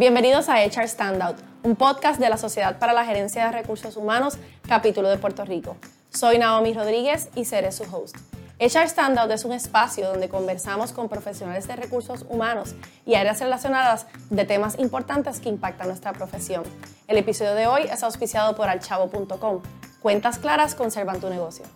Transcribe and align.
Bienvenidos 0.00 0.48
a 0.48 0.64
HR 0.64 0.88
Standout, 0.88 1.36
un 1.62 1.76
podcast 1.76 2.18
de 2.18 2.30
la 2.30 2.38
Sociedad 2.38 2.78
para 2.78 2.94
la 2.94 3.04
Gerencia 3.04 3.44
de 3.44 3.52
Recursos 3.52 3.98
Humanos, 3.98 4.38
capítulo 4.66 5.10
de 5.10 5.18
Puerto 5.18 5.44
Rico. 5.44 5.76
Soy 6.08 6.38
Naomi 6.38 6.72
Rodríguez 6.72 7.28
y 7.34 7.44
seré 7.44 7.70
su 7.70 7.82
host. 7.82 8.16
HR 8.58 8.88
Standout 8.88 9.30
es 9.30 9.44
un 9.44 9.52
espacio 9.52 10.08
donde 10.08 10.30
conversamos 10.30 10.92
con 10.92 11.10
profesionales 11.10 11.68
de 11.68 11.76
recursos 11.76 12.24
humanos 12.30 12.74
y 13.04 13.16
áreas 13.16 13.40
relacionadas 13.40 14.06
de 14.30 14.46
temas 14.46 14.78
importantes 14.78 15.38
que 15.38 15.50
impactan 15.50 15.88
nuestra 15.88 16.14
profesión. 16.14 16.62
El 17.06 17.18
episodio 17.18 17.54
de 17.54 17.66
hoy 17.66 17.82
es 17.82 18.02
auspiciado 18.02 18.56
por 18.56 18.70
alchavo.com. 18.70 19.60
Cuentas 20.00 20.38
claras 20.38 20.74
conservan 20.74 21.20
tu 21.20 21.28
negocio. 21.28 21.66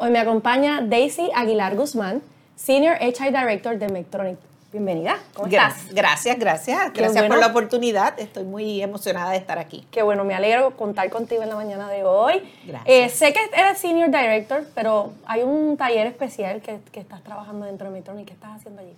Hoy 0.00 0.10
me 0.10 0.20
acompaña 0.20 0.80
Daisy 0.80 1.28
Aguilar 1.34 1.74
Guzmán, 1.74 2.22
Senior 2.54 2.96
HR 3.00 3.36
Director 3.36 3.78
de 3.78 3.88
Medtronic. 3.88 4.38
Bienvenida, 4.70 5.18
¿cómo 5.34 5.48
estás? 5.48 5.92
Gracias, 5.92 6.38
gracias. 6.38 6.92
Gracias 6.92 7.24
por 7.24 7.38
la 7.38 7.48
oportunidad. 7.48 8.16
Estoy 8.20 8.44
muy 8.44 8.80
emocionada 8.80 9.32
de 9.32 9.38
estar 9.38 9.58
aquí. 9.58 9.84
Qué 9.90 10.02
bueno, 10.02 10.24
me 10.24 10.34
alegro 10.34 10.76
contar 10.76 11.10
contigo 11.10 11.42
en 11.42 11.48
la 11.48 11.56
mañana 11.56 11.90
de 11.90 12.04
hoy. 12.04 12.48
Gracias. 12.64 12.84
Eh, 12.86 13.08
sé 13.08 13.32
que 13.32 13.40
eres 13.52 13.78
Senior 13.78 14.08
Director, 14.08 14.64
pero 14.72 15.10
hay 15.26 15.42
un 15.42 15.76
taller 15.76 16.06
especial 16.06 16.60
que, 16.60 16.78
que 16.92 17.00
estás 17.00 17.24
trabajando 17.24 17.66
dentro 17.66 17.88
de 17.88 17.94
Medtronic. 17.94 18.26
¿Qué 18.26 18.34
estás 18.34 18.52
haciendo 18.54 18.82
allí? 18.82 18.94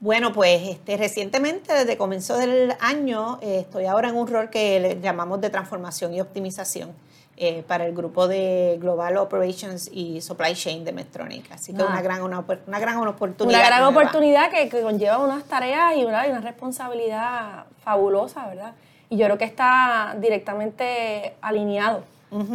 Bueno, 0.00 0.34
pues 0.34 0.60
este, 0.68 0.98
recientemente, 0.98 1.72
desde 1.72 1.96
comienzo 1.96 2.36
del 2.36 2.74
año, 2.80 3.38
eh, 3.40 3.60
estoy 3.60 3.86
ahora 3.86 4.10
en 4.10 4.16
un 4.16 4.26
rol 4.26 4.50
que 4.50 4.78
le 4.78 5.00
llamamos 5.00 5.40
de 5.40 5.48
transformación 5.48 6.12
y 6.12 6.20
optimización 6.20 6.92
eh, 7.36 7.64
para 7.66 7.84
el 7.86 7.94
grupo 7.94 8.28
de 8.28 8.78
Global 8.80 9.16
Operations 9.16 9.90
y 9.92 10.20
Supply 10.20 10.54
Chain 10.54 10.84
de 10.84 10.92
Medtronic. 10.92 11.50
Así 11.52 11.72
que 11.74 11.82
Ah. 11.82 11.86
una, 11.90 12.00
gran, 12.02 12.22
una, 12.22 12.44
una 12.66 12.78
gran 12.78 12.96
oportunidad. 13.06 13.58
Una 13.60 13.66
gran 13.68 13.82
nueva. 13.82 14.00
oportunidad 14.00 14.50
que, 14.50 14.68
que 14.68 14.82
conlleva 14.82 15.18
unas 15.18 15.44
tareas 15.44 15.96
y 15.96 16.04
una, 16.04 16.26
y 16.26 16.30
una 16.30 16.40
responsabilidad 16.40 17.64
fabulosa, 17.82 18.46
¿verdad? 18.46 18.72
Y 19.10 19.16
yo 19.16 19.26
creo 19.26 19.38
que 19.38 19.44
está 19.44 20.16
directamente 20.20 21.34
alineado 21.40 22.02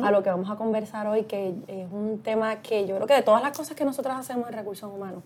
a 0.03 0.11
lo 0.11 0.21
que 0.23 0.29
vamos 0.29 0.49
a 0.49 0.55
conversar 0.55 1.07
hoy, 1.07 1.23
que 1.23 1.53
es 1.67 1.87
un 1.91 2.19
tema 2.21 2.57
que 2.57 2.85
yo 2.85 2.95
creo 2.95 3.07
que 3.07 3.13
de 3.13 3.21
todas 3.21 3.41
las 3.41 3.55
cosas 3.57 3.77
que 3.77 3.85
nosotros 3.85 4.13
hacemos 4.17 4.49
en 4.49 4.53
recursos 4.53 4.91
humanos, 4.93 5.23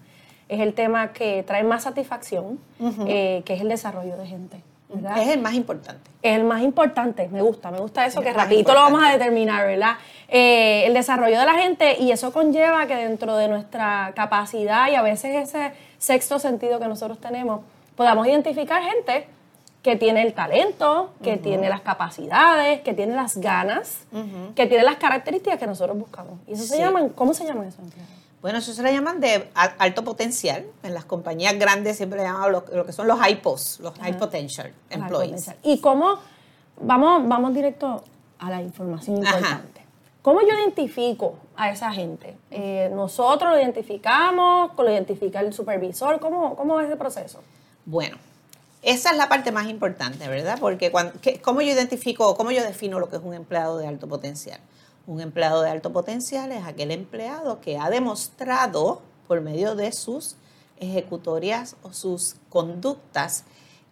es 0.47 0.59
el 0.59 0.75
tema 0.75 1.11
que 1.11 1.41
trae 1.41 1.63
más 1.63 1.83
satisfacción, 1.83 2.59
eh, 3.07 3.41
que 3.45 3.53
es 3.55 3.61
el 3.61 3.69
desarrollo 3.69 4.15
de 4.15 4.27
gente. 4.27 4.61
¿Verdad? 4.93 5.17
Es 5.17 5.29
el 5.29 5.41
más 5.41 5.53
importante. 5.53 6.09
Es 6.21 6.37
el 6.37 6.43
más 6.43 6.61
importante, 6.61 7.27
me 7.29 7.41
gusta, 7.41 7.71
me 7.71 7.79
gusta 7.79 8.05
eso, 8.05 8.19
Es 8.19 8.27
que 8.27 8.33
rapidito 8.33 8.73
lo 8.73 8.81
vamos 8.81 9.03
a 9.03 9.11
determinar, 9.11 9.65
¿verdad? 9.65 9.97
Eh, 10.27 10.83
el 10.85 10.93
desarrollo 10.93 11.39
de 11.39 11.45
la 11.45 11.55
gente 11.55 11.97
y 11.99 12.11
eso 12.11 12.31
conlleva 12.31 12.85
que 12.87 12.95
dentro 12.95 13.35
de 13.35 13.47
nuestra 13.47 14.13
capacidad 14.15 14.89
y 14.89 14.95
a 14.95 15.01
veces 15.01 15.49
ese 15.49 15.73
sexto 15.97 16.39
sentido 16.39 16.79
que 16.79 16.87
nosotros 16.87 17.19
tenemos, 17.19 17.61
podamos 17.95 18.27
identificar 18.27 18.81
gente 18.83 19.27
que 19.83 19.97
tiene 19.97 20.21
el 20.21 20.33
talento, 20.33 21.11
que 21.21 21.35
tiene 21.35 21.67
las 21.67 21.81
capacidades, 21.81 22.79
que 22.81 22.93
tiene 22.93 23.15
las 23.15 23.35
ganas, 23.37 23.99
que 24.55 24.65
tiene 24.65 24.83
las 24.83 24.95
características 24.95 25.59
que 25.59 25.67
nosotros 25.67 25.97
buscamos. 25.97 26.39
Y 26.47 26.53
eso 26.53 26.63
se 26.63 26.77
llaman, 26.77 27.09
¿cómo 27.09 27.33
se 27.33 27.43
esos 27.43 27.55
empleados? 27.59 28.22
Bueno, 28.43 28.59
eso 28.59 28.73
se 28.73 28.83
le 28.83 28.91
llaman 28.93 29.19
de 29.21 29.49
alto 29.55 30.03
potencial. 30.03 30.65
En 30.83 30.93
las 30.93 31.05
compañías 31.05 31.57
grandes 31.57 31.95
siempre 31.97 32.19
le 32.19 32.25
llaman 32.25 32.51
lo, 32.51 32.65
lo 32.73 32.85
que 32.85 32.91
son 32.91 33.07
los 33.07 33.17
high 33.19 33.41
posts, 33.41 33.79
los 33.79 33.97
high 33.99 34.17
potential 34.17 34.71
employees. 34.89 35.49
Y 35.63 35.79
cómo, 35.79 36.19
vamos, 36.81 37.27
vamos 37.27 37.53
directo 37.55 38.03
a 38.39 38.49
la 38.51 38.61
información 38.61 39.25
Ajá. 39.25 39.37
importante. 39.37 39.81
¿Cómo 40.21 40.41
yo 40.41 40.49
identifico 40.49 41.35
a 41.55 41.69
esa 41.71 41.91
gente? 41.93 42.35
Eh, 42.51 42.89
¿Nosotros 42.93 43.49
lo 43.51 43.57
identificamos? 43.59 44.71
¿Lo 44.77 44.89
identifica 44.91 45.39
el 45.39 45.53
supervisor? 45.53 46.19
¿Cómo, 46.19 46.55
cómo 46.57 46.79
es 46.81 46.91
el 46.91 46.97
proceso? 46.97 47.39
Bueno, 47.85 48.17
esa 48.81 49.11
es 49.11 49.17
la 49.17 49.29
parte 49.29 49.53
más 49.53 49.67
importante, 49.67 50.27
¿verdad? 50.27 50.57
Porque 50.59 50.91
cuando, 50.91 51.13
¿qué- 51.21 51.39
¿cómo 51.41 51.61
yo 51.61 51.71
identifico, 51.71 52.35
cómo 52.35 52.51
yo 52.51 52.61
defino 52.61 52.99
lo 52.99 53.09
que 53.09 53.15
es 53.15 53.21
un 53.23 53.33
empleado 53.33 53.77
de 53.77 53.87
alto 53.87 54.07
potencial? 54.07 54.59
Un 55.05 55.19
empleado 55.21 55.61
de 55.61 55.69
alto 55.69 55.91
potencial 55.91 56.51
es 56.51 56.65
aquel 56.65 56.91
empleado 56.91 57.59
que 57.61 57.77
ha 57.77 57.89
demostrado 57.89 59.01
por 59.27 59.41
medio 59.41 59.75
de 59.75 59.91
sus 59.91 60.37
ejecutorias 60.79 61.75
o 61.83 61.93
sus 61.93 62.35
conductas 62.49 63.43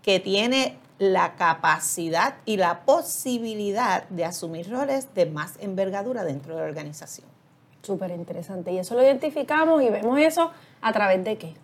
que 0.02 0.20
tiene 0.20 0.78
la 1.00 1.36
capacidad 1.36 2.36
y 2.46 2.58
la 2.58 2.86
posibilidad 2.86 4.08
de 4.10 4.26
asumir 4.26 4.70
roles 4.70 5.14
de 5.14 5.26
más 5.26 5.54
envergadura 5.60 6.24
dentro 6.24 6.56
de 6.56 6.62
la 6.62 6.68
organización. 6.68 7.28
Súper 7.82 8.12
interesante. 8.12 8.72
Y 8.72 8.78
eso 8.78 8.96
lo 8.96 9.04
identificamos 9.04 9.82
y 9.82 9.90
vemos 9.90 10.20
eso 10.20 10.52
a 10.82 10.94
través 10.94 11.24
de 11.24 11.38
qué. 11.38 11.56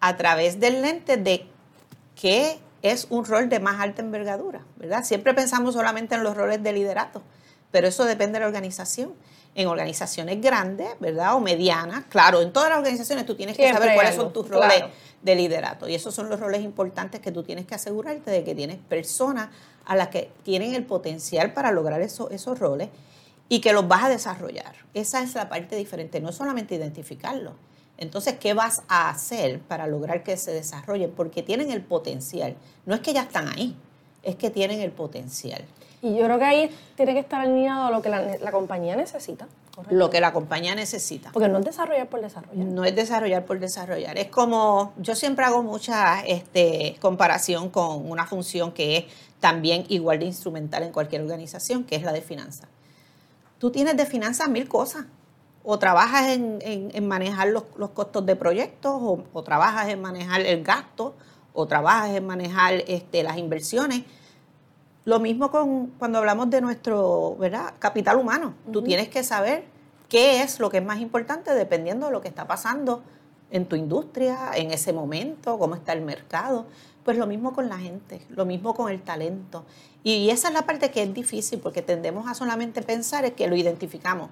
a 0.00 0.16
través 0.16 0.60
del 0.60 0.82
lente 0.82 1.16
de 1.16 1.46
qué 2.14 2.58
es 2.82 3.08
un 3.10 3.24
rol 3.24 3.48
de 3.48 3.58
más 3.58 3.80
alta 3.80 4.02
envergadura, 4.02 4.60
¿verdad? 4.76 5.02
Siempre 5.02 5.34
pensamos 5.34 5.74
solamente 5.74 6.14
en 6.14 6.22
los 6.22 6.36
roles 6.36 6.62
de 6.62 6.72
liderato, 6.72 7.22
pero 7.70 7.88
eso 7.88 8.04
depende 8.04 8.34
de 8.34 8.40
la 8.40 8.46
organización. 8.46 9.14
En 9.54 9.66
organizaciones 9.66 10.40
grandes, 10.40 10.88
¿verdad? 11.00 11.34
O 11.34 11.40
medianas, 11.40 12.04
claro, 12.08 12.40
en 12.42 12.52
todas 12.52 12.68
las 12.68 12.78
organizaciones 12.78 13.26
tú 13.26 13.34
tienes 13.34 13.56
que 13.56 13.64
Siempre 13.64 13.80
saber 13.82 13.94
cuáles 13.96 14.12
algo, 14.12 14.24
son 14.24 14.32
tus 14.32 14.48
roles 14.48 14.76
claro. 14.76 14.92
de 15.22 15.34
liderato. 15.34 15.88
Y 15.88 15.96
esos 15.96 16.14
son 16.14 16.28
los 16.28 16.38
roles 16.38 16.62
importantes 16.62 17.20
que 17.20 17.32
tú 17.32 17.42
tienes 17.42 17.66
que 17.66 17.74
asegurarte 17.74 18.30
de 18.30 18.44
que 18.44 18.54
tienes 18.54 18.76
personas 18.76 19.48
a 19.84 19.96
las 19.96 20.08
que 20.08 20.30
tienen 20.44 20.74
el 20.74 20.84
potencial 20.84 21.54
para 21.54 21.72
lograr 21.72 22.00
eso- 22.02 22.30
esos 22.30 22.56
roles 22.60 22.88
y 23.48 23.60
que 23.60 23.72
los 23.72 23.88
vas 23.88 24.04
a 24.04 24.08
desarrollar. 24.10 24.74
Esa 24.94 25.22
es 25.22 25.34
la 25.34 25.48
parte 25.48 25.74
diferente, 25.74 26.20
no 26.20 26.30
solamente 26.30 26.76
identificarlos. 26.76 27.54
Entonces, 27.96 28.34
¿qué 28.38 28.54
vas 28.54 28.82
a 28.86 29.08
hacer 29.08 29.58
para 29.60 29.88
lograr 29.88 30.22
que 30.22 30.36
se 30.36 30.52
desarrollen? 30.52 31.10
Porque 31.10 31.42
tienen 31.42 31.72
el 31.72 31.80
potencial. 31.82 32.54
No 32.86 32.94
es 32.94 33.00
que 33.00 33.12
ya 33.12 33.22
están 33.22 33.48
ahí, 33.48 33.74
es 34.22 34.36
que 34.36 34.50
tienen 34.50 34.80
el 34.82 34.92
potencial. 34.92 35.64
Y 36.02 36.16
yo 36.16 36.24
creo 36.24 36.38
que 36.38 36.44
ahí 36.44 36.70
tiene 36.96 37.12
que 37.14 37.20
estar 37.20 37.40
alineado 37.40 37.86
a 37.86 37.90
lo 37.90 38.00
que 38.02 38.08
la, 38.08 38.36
la 38.38 38.52
compañía 38.52 38.94
necesita. 38.96 39.46
¿correcto? 39.74 39.94
Lo 39.96 40.10
que 40.10 40.20
la 40.20 40.32
compañía 40.32 40.74
necesita. 40.74 41.30
Porque 41.32 41.48
no 41.48 41.58
es 41.58 41.64
desarrollar 41.64 42.08
por 42.08 42.20
desarrollar. 42.20 42.64
No 42.66 42.84
es 42.84 42.94
desarrollar 42.94 43.44
por 43.44 43.58
desarrollar. 43.58 44.16
Es 44.18 44.28
como, 44.28 44.92
yo 44.98 45.14
siempre 45.14 45.44
hago 45.44 45.62
mucha 45.62 46.20
este, 46.26 46.96
comparación 47.00 47.68
con 47.70 48.08
una 48.10 48.26
función 48.26 48.72
que 48.72 48.96
es 48.98 49.04
también 49.40 49.84
igual 49.88 50.18
de 50.20 50.26
instrumental 50.26 50.82
en 50.82 50.92
cualquier 50.92 51.22
organización, 51.22 51.84
que 51.84 51.96
es 51.96 52.02
la 52.02 52.12
de 52.12 52.22
finanzas. 52.22 52.68
Tú 53.58 53.70
tienes 53.70 53.96
de 53.96 54.06
finanzas 54.06 54.48
mil 54.48 54.68
cosas. 54.68 55.04
O 55.64 55.78
trabajas 55.78 56.28
en, 56.28 56.60
en- 56.62 56.90
en 56.94 57.06
manejar 57.08 57.48
los, 57.48 57.64
los 57.76 57.90
costos 57.90 58.24
de 58.24 58.36
proyectos, 58.36 58.92
o, 58.94 59.24
o 59.32 59.42
trabajas 59.42 59.88
en 59.88 60.00
manejar 60.00 60.40
el 60.40 60.62
gasto, 60.64 61.14
o 61.52 61.66
trabajas 61.66 62.10
en 62.10 62.24
manejar 62.26 62.74
este, 62.86 63.22
las 63.22 63.36
inversiones. 63.36 64.02
Lo 65.08 65.20
mismo 65.20 65.50
con 65.50 65.86
cuando 65.98 66.18
hablamos 66.18 66.50
de 66.50 66.60
nuestro 66.60 67.34
¿verdad? 67.36 67.72
capital 67.78 68.18
humano. 68.18 68.52
Tú 68.70 68.82
tienes 68.82 69.08
que 69.08 69.24
saber 69.24 69.64
qué 70.06 70.42
es 70.42 70.60
lo 70.60 70.68
que 70.68 70.76
es 70.76 70.84
más 70.84 71.00
importante 71.00 71.54
dependiendo 71.54 72.08
de 72.08 72.12
lo 72.12 72.20
que 72.20 72.28
está 72.28 72.46
pasando 72.46 73.02
en 73.50 73.64
tu 73.64 73.74
industria, 73.74 74.50
en 74.54 74.70
ese 74.70 74.92
momento, 74.92 75.58
cómo 75.58 75.76
está 75.76 75.94
el 75.94 76.02
mercado. 76.02 76.66
Pues 77.06 77.16
lo 77.16 77.26
mismo 77.26 77.54
con 77.54 77.70
la 77.70 77.78
gente, 77.78 78.20
lo 78.28 78.44
mismo 78.44 78.74
con 78.74 78.92
el 78.92 79.00
talento. 79.00 79.64
Y 80.04 80.28
esa 80.28 80.48
es 80.48 80.52
la 80.52 80.66
parte 80.66 80.90
que 80.90 81.02
es 81.02 81.14
difícil 81.14 81.58
porque 81.58 81.80
tendemos 81.80 82.28
a 82.28 82.34
solamente 82.34 82.82
pensar 82.82 83.24
es 83.24 83.32
que 83.32 83.48
lo 83.48 83.56
identificamos. 83.56 84.28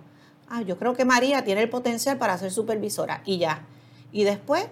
Ah, 0.46 0.60
yo 0.60 0.76
creo 0.76 0.92
que 0.92 1.06
María 1.06 1.42
tiene 1.42 1.62
el 1.62 1.70
potencial 1.70 2.18
para 2.18 2.36
ser 2.36 2.50
supervisora 2.50 3.22
y 3.24 3.38
ya. 3.38 3.64
Y 4.12 4.24
después, 4.24 4.66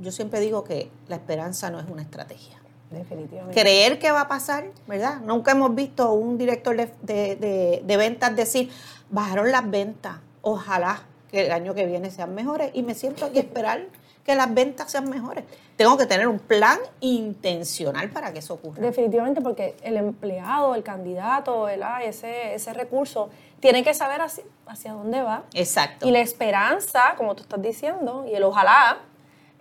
yo 0.00 0.10
siempre 0.10 0.40
digo 0.40 0.64
que 0.64 0.90
la 1.06 1.14
esperanza 1.14 1.70
no 1.70 1.78
es 1.78 1.88
una 1.88 2.02
estrategia 2.02 2.60
Definitivamente. 2.90 3.60
creer 3.60 3.98
que 3.98 4.10
va 4.10 4.22
a 4.22 4.28
pasar, 4.28 4.64
¿verdad? 4.86 5.20
Nunca 5.20 5.52
hemos 5.52 5.74
visto 5.74 6.12
un 6.12 6.36
director 6.38 6.76
de, 6.76 6.90
de- 7.02 7.36
de- 7.36 7.82
de 7.84 7.96
ventas 7.96 8.34
decir, 8.34 8.70
bajaron 9.10 9.50
las 9.52 9.68
ventas, 9.70 10.16
ojalá 10.42 11.02
que 11.30 11.46
el 11.46 11.52
año 11.52 11.74
que 11.74 11.86
viene 11.86 12.10
sean 12.10 12.34
mejores 12.34 12.70
y 12.74 12.82
me 12.82 12.94
siento 12.94 13.26
aquí 13.26 13.38
a 13.38 13.42
esperar 13.42 13.86
que 14.24 14.34
las 14.34 14.52
ventas 14.52 14.90
sean 14.90 15.08
mejores. 15.08 15.44
Tengo 15.76 15.96
que 15.96 16.04
tener 16.06 16.28
un 16.28 16.38
plan 16.40 16.78
intencional 17.00 18.10
para 18.10 18.32
que 18.32 18.40
eso 18.40 18.54
ocurra. 18.54 18.80
Definitivamente, 18.82 19.40
porque 19.40 19.76
el 19.82 19.96
empleado, 19.96 20.74
el 20.74 20.82
candidato, 20.82 21.62
¿verdad? 21.62 22.02
Ese, 22.04 22.54
ese 22.54 22.72
recurso, 22.72 23.30
tiene 23.60 23.82
que 23.84 23.94
saber 23.94 24.20
hacia, 24.20 24.44
hacia 24.66 24.92
dónde 24.92 25.22
va. 25.22 25.44
Exacto. 25.54 26.06
Y 26.06 26.10
la 26.10 26.20
esperanza, 26.20 27.14
como 27.16 27.34
tú 27.34 27.42
estás 27.42 27.62
diciendo, 27.62 28.26
y 28.30 28.34
el 28.34 28.42
ojalá, 28.42 28.98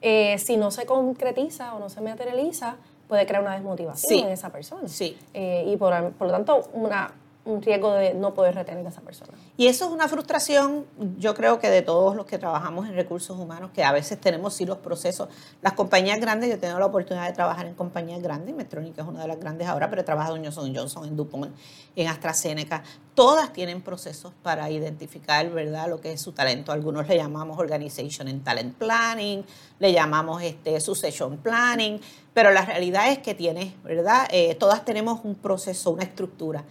eh, 0.02 0.38
si 0.40 0.58
no 0.58 0.72
se 0.72 0.86
concretiza 0.86 1.74
o 1.76 1.80
no 1.80 1.90
se 1.90 2.02
materializa, 2.02 2.76
puede 3.10 3.26
crear 3.26 3.42
una 3.42 3.56
desmotivación 3.56 4.08
Sí. 4.08 4.20
en 4.24 4.30
esa 4.30 4.50
persona. 4.52 4.88
Sí. 4.88 5.18
Eh, 5.34 5.66
y 5.68 5.76
por, 5.76 6.12
por 6.14 6.28
lo 6.28 6.32
tanto, 6.34 6.70
una, 6.74 7.12
un 7.50 7.62
riesgo 7.62 7.94
de 7.94 8.14
no 8.14 8.34
poder 8.34 8.56
retener 8.56 8.86
a 8.86 8.90
esa 8.90 9.02
persona. 9.02 9.38
Y 9.58 9.68
eso 9.68 9.86
es 9.86 9.92
una 9.92 10.08
frustración, 10.08 10.86
yo 11.18 11.34
creo 11.36 11.60
que 11.60 11.70
de 11.70 11.82
todos 11.82 12.16
los 12.16 12.26
que 12.26 12.38
trabajamos 12.38 12.88
en 12.88 12.96
recursos 12.96 13.38
humanos, 13.38 13.72
que 13.74 13.84
a 13.84 13.92
veces 13.92 14.20
tenemos 14.20 14.54
sí 14.54 14.66
los 14.66 14.78
procesos. 14.78 15.30
Las 15.62 15.74
compañías 15.74 16.20
grandes, 16.20 16.50
yo 16.50 16.56
he 16.56 16.58
tenido 16.58 16.80
la 16.80 16.86
oportunidad 16.86 17.28
de 17.28 17.34
trabajar 17.34 17.66
en 17.66 17.74
compañías 17.74 18.22
grandes, 18.22 18.56
Metrónica 18.56 19.02
es 19.02 19.08
una 19.08 19.22
de 19.22 19.28
las 19.28 19.40
grandes 19.40 19.68
ahora, 19.68 19.90
pero 19.90 20.02
he 20.02 20.06
trabajado 20.06 20.36
en 20.36 20.44
Johnson 20.44 20.74
Johnson, 20.76 21.06
en 21.06 21.16
DuPont, 21.16 21.56
en 21.96 22.08
AstraZeneca. 22.08 22.84
Todas 23.16 23.52
tienen 23.52 23.82
procesos 23.82 24.34
para 24.44 24.70
identificar, 24.70 25.50
¿verdad?, 25.50 25.90
lo 25.90 26.00
que 26.00 26.14
es 26.14 26.22
su 26.22 26.32
talento. 26.32 26.72
Algunos 26.72 27.08
le 27.08 27.18
llamamos 27.18 27.60
Organization 27.60 28.28
and 28.28 28.44
Talent 28.44 28.76
Planning, 28.76 29.44
le 29.80 29.92
llamamos 29.92 30.42
este, 30.42 30.80
Succession 30.80 31.38
Planning, 31.38 32.00
pero 32.34 32.52
la 32.52 32.64
realidad 32.64 33.12
es 33.12 33.20
que 33.20 33.34
tiene, 33.34 33.76
¿verdad? 33.84 34.28
Eh, 34.32 34.56
todas 34.56 34.86
tenemos 34.86 35.20
un 35.24 35.36
proceso, 35.36 35.92
una 35.92 36.04
estructura. 36.04 36.64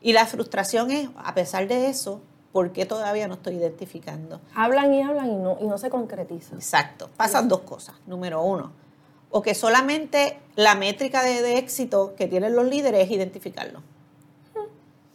Y 0.00 0.12
la 0.12 0.26
frustración 0.26 0.90
es, 0.90 1.08
a 1.16 1.34
pesar 1.34 1.66
de 1.68 1.88
eso, 1.88 2.20
¿por 2.52 2.72
qué 2.72 2.86
todavía 2.86 3.28
no 3.28 3.34
estoy 3.34 3.56
identificando? 3.56 4.40
Hablan 4.54 4.94
y 4.94 5.02
hablan 5.02 5.30
y 5.30 5.36
no, 5.36 5.58
y 5.60 5.66
no 5.66 5.78
se 5.78 5.90
concretiza. 5.90 6.54
Exacto. 6.54 7.10
Pasan 7.16 7.48
dos 7.48 7.60
cosas. 7.60 7.96
Número 8.06 8.42
uno, 8.42 8.72
o 9.30 9.42
que 9.42 9.54
solamente 9.54 10.38
la 10.54 10.74
métrica 10.74 11.22
de, 11.22 11.58
éxito 11.58 12.14
que 12.16 12.26
tienen 12.26 12.56
los 12.56 12.66
líderes 12.66 13.04
es 13.04 13.10
identificarlo. 13.10 13.82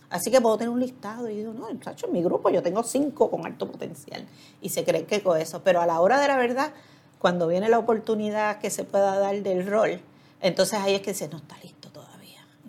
Así 0.09 0.29
que 0.29 0.41
puedo 0.41 0.57
tener 0.57 0.69
un 0.69 0.81
listado 0.81 1.29
y 1.29 1.37
digo, 1.37 1.53
no, 1.53 1.71
muchacho, 1.71 2.07
en 2.07 2.13
mi 2.13 2.21
grupo 2.21 2.49
yo 2.49 2.61
tengo 2.61 2.83
cinco 2.83 3.31
con 3.31 3.45
alto 3.45 3.71
potencial. 3.71 4.27
Y 4.61 4.69
se 4.69 4.83
creen 4.83 5.05
que 5.05 5.23
con 5.23 5.39
eso. 5.39 5.61
Pero 5.63 5.81
a 5.81 5.85
la 5.85 6.01
hora 6.01 6.19
de 6.19 6.27
la 6.27 6.35
verdad, 6.35 6.73
cuando 7.17 7.47
viene 7.47 7.69
la 7.69 7.79
oportunidad 7.79 8.59
que 8.59 8.69
se 8.69 8.83
pueda 8.83 9.17
dar 9.17 9.41
del 9.41 9.65
rol, 9.65 10.01
entonces 10.41 10.79
ahí 10.79 10.95
es 10.95 11.01
que 11.01 11.11
dice, 11.11 11.29
no 11.29 11.37
está 11.37 11.57
listo 11.63 11.89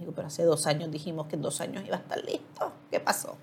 Digo, 0.02 0.12
pero 0.16 0.26
hace 0.26 0.42
dos 0.42 0.66
años 0.66 0.90
dijimos 0.90 1.28
que 1.28 1.36
en 1.36 1.42
dos 1.42 1.60
años 1.60 1.84
iba 1.86 1.94
a 1.96 2.00
estar 2.00 2.24
listo. 2.24 2.72
¿Qué 2.90 2.98
pasó? 2.98 3.36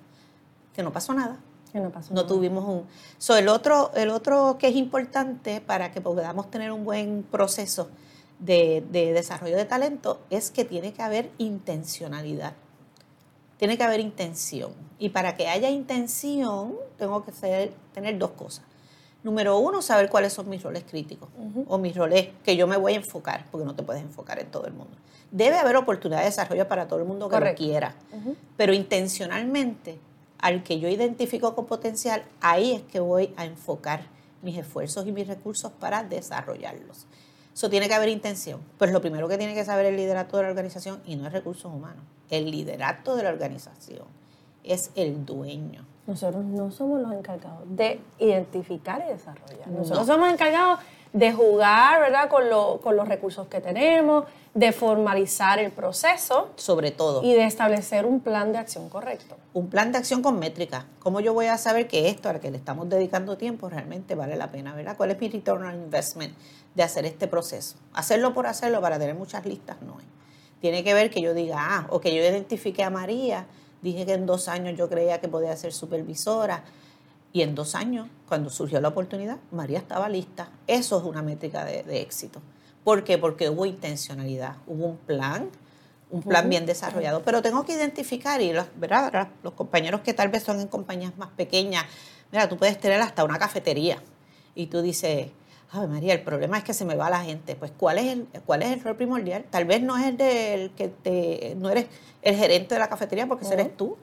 Que 0.73 0.83
no 0.83 0.91
pasó 0.91 1.13
nada. 1.13 1.39
Que 1.71 1.79
no 1.79 1.89
pasó 1.89 2.13
no 2.13 2.25
tuvimos 2.25 2.65
un... 2.65 2.85
So, 3.17 3.37
el, 3.37 3.47
otro, 3.47 3.91
el 3.95 4.09
otro 4.09 4.57
que 4.59 4.67
es 4.67 4.75
importante 4.75 5.61
para 5.61 5.93
que 5.93 6.01
podamos 6.01 6.51
tener 6.51 6.73
un 6.73 6.83
buen 6.83 7.23
proceso 7.23 7.87
de, 8.39 8.85
desarrollo 8.91 9.55
de 9.55 9.63
talento 9.63 10.19
es 10.29 10.51
que 10.51 10.65
tiene 10.65 10.91
que 10.91 11.01
haber 11.01 11.31
intencionalidad. 11.37 12.55
Tiene 13.55 13.77
que 13.77 13.83
haber 13.85 14.01
intención. 14.01 14.73
Y 14.97 15.09
para 15.09 15.37
que 15.37 15.47
haya 15.47 15.69
intención, 15.69 16.75
tengo 16.97 17.23
que 17.23 17.31
tener 17.93 18.17
dos 18.17 18.31
cosas. 18.31 18.65
Número 19.21 19.59
uno, 19.59 19.81
saber 19.81 20.09
cuáles 20.09 20.31
son 20.31 20.47
mis 20.49 20.63
roles 20.63 20.85
críticos 20.89 21.27
o 21.67 21.77
mis 21.77 21.95
roles 21.95 22.29
que 22.43 22.55
yo 22.55 22.67
me 22.67 22.77
voy 22.77 22.93
a 22.93 22.95
enfocar, 22.95 23.45
porque 23.51 23.65
no 23.65 23.75
te 23.75 23.83
puedes 23.83 24.01
enfocar 24.01 24.39
en 24.39 24.49
todo 24.49 24.65
el 24.65 24.73
mundo. 24.73 24.95
Debe 25.31 25.57
haber 25.57 25.75
oportunidad 25.75 26.19
de 26.19 26.25
desarrollo 26.25 26.67
para 26.67 26.87
todo 26.87 26.99
el 26.99 27.05
mundo 27.05 27.27
que 27.29 27.39
lo 27.39 27.53
quiera, 27.53 27.95
pero 28.55 28.73
intencionalmente, 28.73 29.99
al 30.37 30.63
que 30.63 30.79
yo 30.79 30.87
identifico 30.87 31.53
con 31.53 31.65
potencial, 31.65 32.23
ahí 32.39 32.71
es 32.71 32.81
que 32.83 33.01
voy 33.01 33.33
a 33.35 33.45
enfocar 33.45 34.03
mis 34.41 34.57
esfuerzos 34.57 35.05
y 35.05 35.11
mis 35.11 35.27
recursos 35.27 35.71
para 35.71 36.03
desarrollarlos. 36.03 37.05
Eso 37.53 37.69
tiene 37.69 37.89
que 37.89 37.93
haber 37.95 38.07
intención. 38.07 38.61
Pues 38.77 38.91
lo 38.91 39.01
primero 39.01 39.27
que 39.27 39.37
tiene 39.37 39.53
que 39.53 39.65
saber 39.65 39.85
el 39.87 39.97
liderato 39.97 40.37
de 40.37 40.43
la 40.43 40.49
organización, 40.49 41.01
y 41.05 41.17
no 41.17 41.27
es 41.27 41.33
recursos 41.33 41.65
humanos, 41.65 42.05
el 42.29 42.49
liderato 42.49 43.17
de 43.17 43.23
la 43.23 43.29
organización 43.29 44.05
es 44.63 44.91
el 44.95 45.25
dueño. 45.25 45.85
Nosotros 46.09 46.43
no 46.43 46.71
somos 46.71 46.99
los 47.01 47.11
encargados 47.11 47.61
de 47.67 48.01
identificar 48.17 49.05
y 49.07 49.13
desarrollar. 49.13 49.67
Nosotros 49.67 50.07
somos 50.07 50.27
encargados 50.33 50.79
de 51.13 51.31
jugar, 51.31 52.01
¿verdad? 52.01 52.29
Con, 52.29 52.45
con 52.79 52.95
los 52.95 53.07
recursos 53.07 53.45
que 53.45 53.61
tenemos, 53.61 54.25
de 54.55 54.71
formalizar 54.71 55.59
el 55.59 55.71
proceso. 55.71 56.49
Sobre 56.55 56.89
todo. 56.89 57.21
Y 57.21 57.33
de 57.33 57.45
establecer 57.45 58.07
un 58.07 58.21
plan 58.21 58.51
de 58.51 58.57
acción 58.57 58.89
correcto. 58.89 59.37
Un 59.53 59.69
plan 59.69 59.91
de 59.91 59.99
acción 59.99 60.23
con 60.23 60.39
métrica. 60.39 60.87
¿Cómo 60.97 61.19
yo 61.19 61.35
voy 61.35 61.45
a 61.45 61.59
saber 61.59 61.87
que 61.87 62.09
esto, 62.09 62.27
al 62.27 62.39
que 62.39 62.49
le 62.49 62.57
estamos 62.57 62.89
dedicando 62.89 63.37
tiempo, 63.37 63.69
realmente 63.69 64.15
vale 64.15 64.35
la 64.35 64.47
pena, 64.47 64.73
¿verdad? 64.73 64.97
¿Cuál 64.97 65.11
es 65.11 65.21
mi 65.21 65.29
return 65.29 65.63
on 65.63 65.75
investment 65.75 66.33
de 66.73 66.81
hacer 66.81 67.05
este 67.05 67.27
proceso? 67.27 67.77
Hacerlo 67.93 68.33
por 68.33 68.47
hacerlo 68.47 68.81
para 68.81 68.97
tener 68.97 69.13
muchas 69.13 69.45
listas 69.45 69.79
no 69.83 69.99
es. 69.99 70.07
Tiene 70.59 70.83
que 70.83 70.95
ver 70.95 71.11
que 71.11 71.21
yo 71.21 71.35
diga, 71.35 71.57
ah, 71.59 71.87
o 71.91 72.01
que 72.01 72.15
yo 72.15 72.21
identifique 72.23 72.83
a 72.83 72.89
María, 72.89 73.45
dije 73.81 74.05
que 74.05 74.13
en 74.13 74.25
dos 74.25 74.47
años 74.47 74.77
yo 74.77 74.89
creía 74.89 75.19
que 75.21 75.27
podía 75.27 75.55
ser 75.55 75.73
supervisora, 75.73 76.63
y 77.31 77.43
en 77.43 77.53
dos 77.53 77.75
años, 77.75 78.07
cuando 78.27 78.49
surgió 78.49 78.81
la 78.81 78.87
oportunidad, 78.87 79.37
María 79.51 79.77
estaba 79.77 80.09
lista. 80.09 80.49
Eso 80.65 80.97
es 80.97 81.03
una 81.03 81.21
métrica 81.21 81.63
de, 81.63 81.83
de 81.83 82.01
éxito. 82.01 82.41
¿Por 82.83 83.03
qué? 83.03 83.17
Porque 83.19 83.49
hubo 83.49 83.65
intencionalidad, 83.65 84.55
hubo 84.65 84.87
un 84.87 84.97
plan, 84.97 85.49
un 86.09 86.23
plan 86.23 86.49
bien 86.49 86.65
desarrollado. 86.65 87.21
Pero 87.23 87.41
tengo 87.41 87.63
que 87.65 87.73
identificar, 87.73 88.41
y 88.41 88.51
los, 88.51 88.65
¿verdad? 88.77 89.29
los 89.43 89.53
compañeros 89.53 90.01
que 90.01 90.13
tal 90.13 90.29
vez 90.29 90.43
son 90.43 90.59
en 90.59 90.67
compañías 90.67 91.15
más 91.17 91.29
pequeñas, 91.29 91.85
mira, 92.31 92.49
tú 92.49 92.57
puedes 92.57 92.79
tener 92.79 92.99
hasta 93.01 93.23
una 93.23 93.37
cafetería 93.37 94.01
y 94.55 94.67
tú 94.67 94.81
dices, 94.81 95.27
ay 95.71 95.87
María, 95.87 96.13
el 96.13 96.21
problema 96.21 96.57
es 96.57 96.63
que 96.63 96.73
se 96.73 96.85
me 96.85 96.95
va 96.95 97.09
la 97.09 97.21
gente. 97.21 97.55
Pues 97.55 97.71
¿cuál 97.77 97.97
es 97.97 98.07
el, 98.07 98.27
cuál 98.45 98.61
es 98.63 98.71
el 98.71 98.81
rol 98.81 98.95
primordial? 98.95 99.45
Tal 99.49 99.65
vez 99.65 99.81
no 99.81 99.97
es 99.97 100.05
el 100.07 100.17
del 100.17 100.71
que 100.71 100.87
te, 100.87 101.55
no 101.57 101.69
eres 101.69 101.87
el 102.21 102.35
gerente 102.35 102.75
de 102.75 102.79
la 102.79 102.89
cafetería 102.89 103.27
porque 103.27 103.47
eres 103.47 103.75
tú 103.75 103.97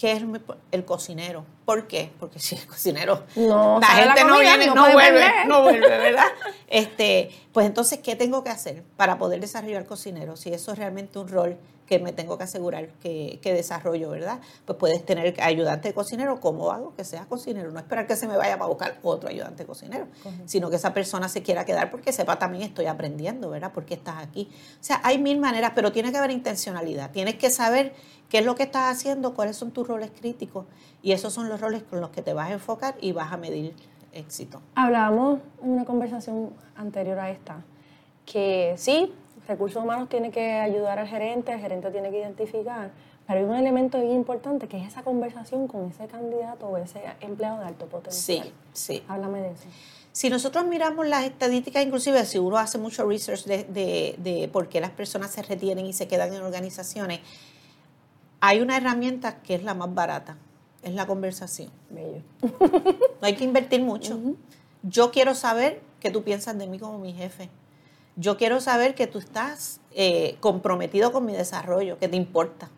que 0.00 0.12
es 0.12 0.22
el 0.70 0.84
cocinero. 0.86 1.44
¿Por 1.66 1.86
qué? 1.86 2.10
Porque 2.18 2.38
si 2.38 2.54
el 2.54 2.66
cocinero, 2.66 3.24
no, 3.36 3.78
la 3.80 3.86
gente 3.86 4.24
no 4.24 4.38
viene, 4.38 4.66
no, 4.68 4.90
vuelve, 4.92 5.44
no 5.46 5.62
vuelve, 5.62 5.88
¿verdad? 5.88 6.24
este, 6.68 7.30
pues 7.52 7.66
entonces, 7.66 7.98
¿qué 7.98 8.16
tengo 8.16 8.42
que 8.42 8.48
hacer 8.48 8.82
para 8.96 9.18
poder 9.18 9.40
desarrollar 9.40 9.84
cocinero? 9.84 10.36
Si 10.38 10.54
eso 10.54 10.72
es 10.72 10.78
realmente 10.78 11.18
un 11.18 11.28
rol 11.28 11.58
que 11.90 11.98
me 11.98 12.12
tengo 12.12 12.38
que 12.38 12.44
asegurar 12.44 12.86
que, 13.02 13.40
que 13.42 13.52
desarrollo, 13.52 14.10
¿verdad? 14.10 14.38
Pues 14.64 14.78
puedes 14.78 15.04
tener 15.04 15.34
ayudante 15.42 15.88
de 15.88 15.94
cocinero, 15.94 16.38
¿cómo 16.38 16.70
hago? 16.70 16.94
Que 16.94 17.02
sea 17.02 17.24
cocinero, 17.24 17.72
no 17.72 17.80
esperar 17.80 18.06
que 18.06 18.14
se 18.14 18.28
me 18.28 18.36
vaya 18.36 18.56
para 18.56 18.68
buscar 18.68 19.00
otro 19.02 19.28
ayudante 19.28 19.64
de 19.64 19.66
cocinero, 19.66 20.06
sino 20.46 20.70
que 20.70 20.76
esa 20.76 20.94
persona 20.94 21.28
se 21.28 21.42
quiera 21.42 21.64
quedar 21.64 21.90
porque 21.90 22.12
sepa 22.12 22.38
también 22.38 22.62
estoy 22.62 22.86
aprendiendo, 22.86 23.50
¿verdad? 23.50 23.72
Porque 23.74 23.94
estás 23.94 24.22
aquí. 24.22 24.48
O 24.80 24.84
sea, 24.84 25.00
hay 25.02 25.18
mil 25.18 25.40
maneras, 25.40 25.72
pero 25.74 25.90
tiene 25.90 26.12
que 26.12 26.18
haber 26.18 26.30
intencionalidad, 26.30 27.10
tienes 27.10 27.34
que 27.34 27.50
saber 27.50 27.92
qué 28.28 28.38
es 28.38 28.44
lo 28.44 28.54
que 28.54 28.62
estás 28.62 28.96
haciendo, 28.96 29.34
cuáles 29.34 29.56
son 29.56 29.72
tus 29.72 29.88
roles 29.88 30.12
críticos 30.12 30.66
y 31.02 31.10
esos 31.10 31.32
son 31.32 31.48
los 31.48 31.60
roles 31.60 31.82
con 31.82 32.00
los 32.00 32.10
que 32.10 32.22
te 32.22 32.32
vas 32.34 32.50
a 32.50 32.52
enfocar 32.52 32.94
y 33.00 33.10
vas 33.10 33.32
a 33.32 33.36
medir 33.36 33.74
éxito. 34.12 34.62
Hablábamos 34.76 35.40
en 35.60 35.70
una 35.70 35.84
conversación 35.84 36.50
anterior 36.76 37.18
a 37.18 37.32
esta 37.32 37.64
que 38.26 38.74
sí, 38.76 39.12
recursos 39.50 39.82
humanos 39.82 40.08
tiene 40.08 40.30
que 40.30 40.52
ayudar 40.54 40.98
al 40.98 41.08
gerente, 41.08 41.52
el 41.52 41.60
gerente 41.60 41.90
tiene 41.90 42.10
que 42.10 42.20
identificar, 42.20 42.90
pero 43.26 43.40
hay 43.40 43.44
un 43.44 43.54
elemento 43.54 44.00
bien 44.00 44.12
importante 44.12 44.68
que 44.68 44.78
es 44.78 44.86
esa 44.86 45.02
conversación 45.02 45.66
con 45.66 45.90
ese 45.90 46.06
candidato 46.06 46.66
o 46.66 46.76
ese 46.76 47.02
empleado 47.20 47.58
de 47.58 47.66
alto 47.66 47.86
potencial. 47.86 48.46
Sí, 48.46 48.52
sí. 48.72 49.04
Háblame 49.08 49.40
de 49.40 49.48
eso. 49.50 49.64
Si 50.12 50.30
nosotros 50.30 50.64
miramos 50.66 51.06
las 51.06 51.24
estadísticas, 51.24 51.84
inclusive 51.84 52.24
si 52.26 52.38
uno 52.38 52.58
hace 52.58 52.78
mucho 52.78 53.06
research 53.06 53.44
de, 53.44 53.64
de, 53.64 54.16
de 54.18 54.48
por 54.48 54.68
qué 54.68 54.80
las 54.80 54.90
personas 54.90 55.30
se 55.30 55.42
retienen 55.42 55.86
y 55.86 55.92
se 55.92 56.08
quedan 56.08 56.32
en 56.32 56.42
organizaciones, 56.42 57.20
hay 58.40 58.60
una 58.60 58.76
herramienta 58.76 59.40
que 59.42 59.54
es 59.54 59.62
la 59.62 59.74
más 59.74 59.92
barata, 59.94 60.36
es 60.82 60.94
la 60.94 61.06
conversación. 61.06 61.70
Bello. 61.90 62.22
No 62.40 63.26
hay 63.26 63.34
que 63.36 63.44
invertir 63.44 63.82
mucho. 63.82 64.18
Yo 64.82 65.10
quiero 65.10 65.34
saber 65.34 65.80
qué 66.00 66.10
tú 66.10 66.22
piensas 66.22 66.56
de 66.56 66.66
mí 66.66 66.78
como 66.78 66.98
mi 66.98 67.12
jefe. 67.12 67.50
Yo 68.20 68.36
quiero 68.36 68.60
saber 68.60 68.94
que 68.94 69.06
tú 69.06 69.18
estás 69.18 69.80
eh, 69.92 70.36
comprometido 70.40 71.10
con 71.10 71.24
mi 71.24 71.32
desarrollo, 71.32 71.98
que 71.98 72.06
te 72.06 72.16
importa. 72.16 72.68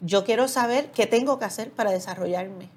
Yo 0.00 0.22
quiero 0.22 0.46
saber 0.46 0.92
qué 0.92 1.08
tengo 1.08 1.40
que 1.40 1.46
hacer 1.46 1.72
para 1.72 1.90
desarrollarme. 1.90 2.68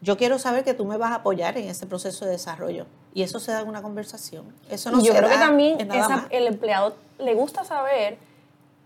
Yo 0.00 0.16
quiero 0.16 0.40
saber 0.40 0.64
que 0.64 0.74
tú 0.74 0.84
me 0.84 0.96
vas 0.96 1.12
a 1.12 1.16
apoyar 1.16 1.56
en 1.56 1.68
ese 1.68 1.86
proceso 1.86 2.24
de 2.24 2.32
desarrollo. 2.32 2.86
Y 3.14 3.22
eso 3.22 3.38
se 3.38 3.52
da 3.52 3.60
en 3.60 3.68
una 3.68 3.82
conversación. 3.82 4.52
Eso 4.68 4.90
no 4.90 5.00
yo 5.00 5.14
creo 5.14 5.28
que 5.28 5.36
también 5.36 5.78
el 6.30 6.46
empleado 6.48 6.96
le 7.20 7.34
gusta 7.34 7.62
saber 7.62 8.18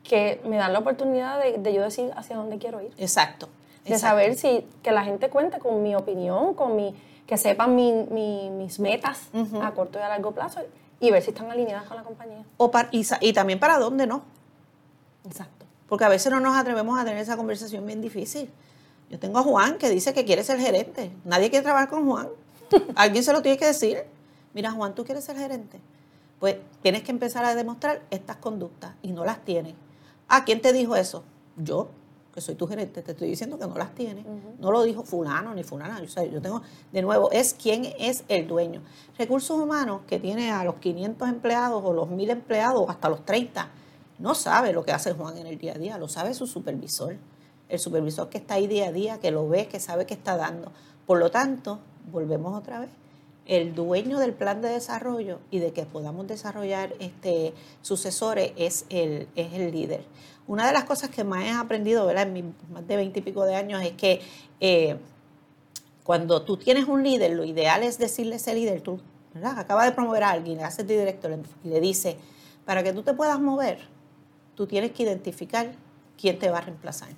que 0.04 0.42
me 0.44 0.59
dan 0.59 0.75
la 0.75 0.80
oportunidad 0.80 1.40
de, 1.40 1.73
yo 1.73 1.80
decir 1.80 2.12
hacia 2.16 2.37
dónde 2.37 2.59
quiero 2.59 2.82
ir. 2.82 2.92
Exacto. 2.99 3.49
De 3.87 3.99
saber 3.99 4.37
si 4.37 4.66
que 4.82 4.92
la 4.92 5.04
gente 5.04 5.30
cuente 5.30 5.59
con 5.59 5.82
mi 5.82 5.94
opinión, 5.94 6.52
con 6.52 6.76
mi 6.76 6.94
que 7.26 7.38
sepan 7.38 7.75
mis 7.75 8.78
metas 8.78 9.30
a 9.62 9.71
corto 9.71 9.99
y 9.99 10.02
a 10.02 10.11
largo 10.11 10.32
plazo 10.32 10.61
y 11.02 11.11
ver 11.11 11.21
si 11.21 11.30
están 11.30 11.50
alineadas 11.50 11.85
con 11.85 11.97
la 11.97 12.04
compañía. 12.04 12.44
O 12.56 12.71
y, 12.92 13.32
también 13.32 13.59
para 13.59 13.76
dónde 13.78 14.06
no. 14.06 14.23
Exacto. 15.26 15.66
Porque 15.88 16.04
a 16.04 16.09
veces 16.09 16.30
no 16.30 16.38
nos 16.38 16.56
atrevemos 16.56 16.99
a 16.99 17.04
tener 17.04 17.18
esa 17.18 17.37
conversación 17.37 17.85
bien 17.85 18.00
difícil. 18.00 18.49
Yo 19.11 19.18
tengo 19.18 19.40
a 19.40 19.42
Juan 19.42 19.78
que 19.78 19.90
dice 19.90 20.14
que 20.14 20.25
quiere 20.25 20.44
ser 20.44 20.61
gerente. 20.61 21.11
Nadie 21.25 21.50
quiere 21.50 21.64
trabajar 21.64 21.88
con 21.88 22.09
Juan. 22.09 22.28
Alguien 22.94 23.25
se 23.25 23.32
lo 23.32 23.42
tiene 23.42 23.59
que 23.59 23.66
decir. 23.66 24.04
Mira, 24.54 24.71
Juan, 24.71 24.94
tú 24.94 25.04
quieres 25.04 25.25
ser 25.25 25.37
gerente. 25.37 25.80
Pues 26.38 26.56
tienes 26.82 27.02
que 27.02 27.11
empezar 27.11 27.44
a 27.44 27.56
demostrar 27.56 28.02
estas 28.11 28.37
conductas 28.37 28.92
y 29.02 29.11
no 29.11 29.25
las 29.25 29.44
tienes. 29.44 29.75
Ah, 30.28 30.44
¿quién 30.44 30.62
te 30.62 30.73
dijo 30.73 30.94
eso? 30.94 31.25
Yo, 31.56 31.90
que 32.32 32.40
soy 32.40 32.54
tu 32.54 32.66
gerente, 32.66 33.02
te 33.02 33.12
estoy 33.12 33.28
diciendo 33.28 33.58
que 33.58 33.66
no 33.66 33.76
las 33.76 33.94
tiene. 33.94 34.24
No 34.58 34.72
lo 34.72 34.82
dijo 34.82 35.02
fulano 35.02 35.54
ni 35.54 35.62
fulana. 35.62 36.02
Yo, 36.02 36.22
yo 36.24 36.40
tengo, 36.40 36.62
de 36.90 37.02
nuevo, 37.02 37.30
es 37.30 37.54
quién 37.54 37.92
es 37.98 38.24
el 38.28 38.48
dueño. 38.48 38.82
Recursos 39.18 39.60
humanos 39.60 40.02
que 40.06 40.18
tiene 40.18 40.50
a 40.50 40.64
los 40.64 40.76
500 40.76 41.28
empleados 41.28 41.82
o 41.84 41.92
los 41.92 42.08
1000 42.08 42.30
empleados 42.30 42.82
o 42.86 42.90
hasta 42.90 43.08
los 43.08 43.24
30, 43.24 43.68
no 44.18 44.34
sabe 44.34 44.72
lo 44.72 44.84
que 44.84 44.92
hace 44.92 45.12
Juan 45.12 45.36
en 45.36 45.46
el 45.46 45.58
día 45.58 45.72
a 45.72 45.78
día, 45.78 45.98
lo 45.98 46.08
sabe 46.08 46.32
su 46.32 46.46
supervisor. 46.46 47.16
el 47.68 47.78
supervisor 47.78 48.28
que 48.28 48.38
está 48.38 48.54
ahí 48.54 48.66
día 48.66 48.88
a 48.88 48.92
día, 48.92 49.18
que 49.18 49.30
lo 49.30 49.48
ve, 49.48 49.66
que 49.66 49.80
sabe 49.80 50.06
que 50.06 50.14
está 50.14 50.36
dando. 50.36 50.72
Por 51.06 51.18
lo 51.18 51.30
tanto, 51.30 51.80
volvemos 52.10 52.56
otra 52.56 52.80
vez, 52.80 52.90
el 53.46 53.74
dueño 53.74 54.18
del 54.18 54.32
plan 54.32 54.60
de 54.60 54.68
desarrollo 54.68 55.40
y 55.50 55.58
de 55.58 55.72
que 55.72 55.84
podamos 55.84 56.26
desarrollar 56.28 56.94
este, 57.00 57.54
sucesores 57.80 58.52
es 58.56 58.86
el, 58.88 59.28
es 59.34 59.52
el 59.54 59.72
líder. 59.72 60.04
Una 60.46 60.66
de 60.66 60.72
las 60.72 60.84
cosas 60.84 61.11
que 61.11 61.25
más 61.25 61.44
he 61.44 61.50
aprendido 61.50 62.06
¿verdad? 62.06 62.26
en 62.26 62.32
mis 62.32 62.44
más 62.70 62.87
de 62.87 62.96
veinte 62.96 63.20
y 63.20 63.22
pico 63.22 63.44
de 63.44 63.54
años 63.54 63.82
es 63.82 63.92
que 63.92 64.20
eh, 64.61 64.96
cuando 66.02 66.42
tú 66.42 66.56
tienes 66.56 66.87
un 66.88 67.02
líder, 67.02 67.32
lo 67.32 67.44
ideal 67.44 67.82
es 67.82 67.99
decirle 67.99 68.34
a 68.34 68.37
ese 68.37 68.54
líder, 68.54 68.80
tú 68.80 69.00
¿verdad? 69.34 69.58
acaba 69.58 69.84
de 69.84 69.92
promover 69.92 70.25
a 70.25 70.30
alguien, 70.30 70.58
le 70.58 70.64
haces 70.64 70.87
director 70.87 71.38
y 71.64 71.68
le 71.68 71.80
dice, 71.80 72.16
para 72.64 72.82
que 72.82 72.92
tú 72.92 73.02
te 73.02 73.14
puedas 73.14 73.40
mover, 73.40 73.78
tú 74.54 74.66
tienes 74.66 74.92
que 74.92 75.04
identificar 75.04 75.72
quién 76.20 76.38
te 76.38 76.50
va 76.50 76.58
a 76.58 76.62
reemplazar. 76.62 77.08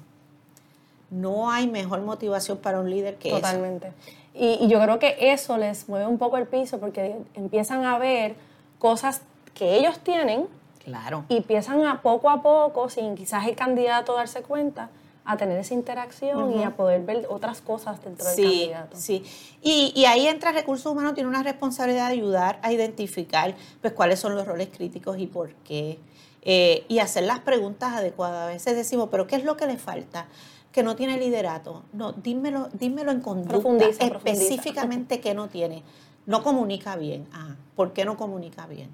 No 1.11 1.50
hay 1.50 1.66
mejor 1.66 2.00
motivación 2.02 2.59
para 2.59 2.81
un 2.81 2.90
líder 2.90 3.16
que 3.16 3.31
Totalmente. 3.31 3.93
Y, 4.35 4.66
yo 4.66 4.81
creo 4.81 4.99
que 4.99 5.16
eso 5.33 5.57
les 5.59 5.88
mueve 5.88 6.07
un 6.07 6.19
poco 6.19 6.38
el 6.38 6.47
piso 6.47 6.81
porque 6.81 7.16
empiezan 7.35 7.85
a 7.85 7.99
ver 7.99 8.35
cosas 8.78 9.23
que 9.54 9.76
ellos 9.76 10.00
tienen. 10.00 10.49
Claro. 10.85 11.25
Y 11.29 11.38
empiezan 11.38 11.85
a 11.87 12.03
poco 12.03 12.31
a 12.31 12.43
poco, 12.43 12.88
sin 12.88 13.14
quizás 13.14 13.47
el 13.47 13.57
candidato 13.57 14.14
darse 14.14 14.43
cuenta, 14.43 14.91
a 15.25 15.37
tener 15.38 15.59
esa 15.59 15.73
interacción 15.73 16.53
y 16.59 16.62
a 16.62 16.76
poder 16.76 17.03
ver 17.03 17.26
otras 17.31 17.62
cosas 17.62 18.03
dentro 18.05 18.29
del 18.29 18.37
candidato. 18.37 18.97
Sí, 18.97 19.25
y, 19.62 19.93
y 19.97 20.05
ahí 20.05 20.26
entra 20.26 20.53
Recursos 20.53 20.93
Humanos, 20.93 21.14
tiene 21.14 21.31
una 21.31 21.43
responsabilidad 21.43 22.09
de 22.09 22.12
ayudar 22.12 22.59
a 22.62 22.73
identificar 22.73 23.55
pues, 23.81 23.95
cuáles 23.95 24.21
son 24.21 24.35
los 24.35 24.47
roles 24.47 24.69
críticos 24.69 25.19
y 25.19 25.26
por 25.26 25.55
qué. 25.55 25.99
Eh, 26.47 26.85
y 26.88 26.99
hacer 26.99 27.25
las 27.25 27.41
preguntas 27.41 27.95
adecuadas. 27.95 28.43
A 28.43 28.53
veces 28.53 28.76
decimos, 28.76 29.09
pero 29.11 29.26
¿qué 29.26 29.37
es 29.37 29.45
lo 29.45 29.57
que 29.57 29.67
le 29.67 29.79
falta? 29.79 30.26
Que 30.73 30.83
no 30.83 30.95
tiene 30.95 31.17
liderato. 31.19 31.85
No, 31.95 32.12
dímelo, 32.12 32.69
dímelo 32.75 33.12
en 33.12 33.23
conducta 33.23 33.87
específicamente 33.87 35.21
qué 35.21 35.33
no 35.33 35.49
tiene. 35.49 35.83
No 36.26 36.43
comunica 36.43 36.97
bien. 36.97 37.28
Ah, 37.33 37.57
¿por 37.76 37.93
qué 37.93 38.04
no 38.04 38.16
comunica 38.16 38.66
bien? 38.66 38.90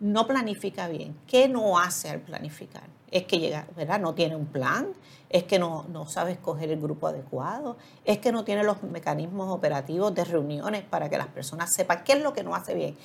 No 0.00 0.26
planifica 0.26 0.88
bien. 0.88 1.16
¿Qué 1.26 1.48
no 1.48 1.78
hace 1.78 2.10
al 2.10 2.20
planificar? 2.20 2.84
Es 3.10 3.24
que 3.24 3.38
llega, 3.38 3.66
¿verdad? 3.76 4.00
No 4.00 4.14
tiene 4.14 4.36
un 4.36 4.46
plan, 4.46 4.88
es 5.30 5.44
que 5.44 5.58
no, 5.58 5.86
no 5.88 6.06
sabe 6.08 6.32
escoger 6.32 6.70
el 6.70 6.80
grupo 6.80 7.06
adecuado, 7.06 7.76
es 8.04 8.18
que 8.18 8.32
no 8.32 8.44
tiene 8.44 8.64
los 8.64 8.82
mecanismos 8.82 9.50
operativos 9.50 10.14
de 10.14 10.24
reuniones 10.24 10.82
para 10.82 11.08
que 11.08 11.16
las 11.16 11.28
personas 11.28 11.72
sepan 11.72 12.02
qué 12.04 12.14
es 12.14 12.22
lo 12.22 12.32
que 12.32 12.42
no 12.42 12.54
hace 12.54 12.74
bien. 12.74 12.96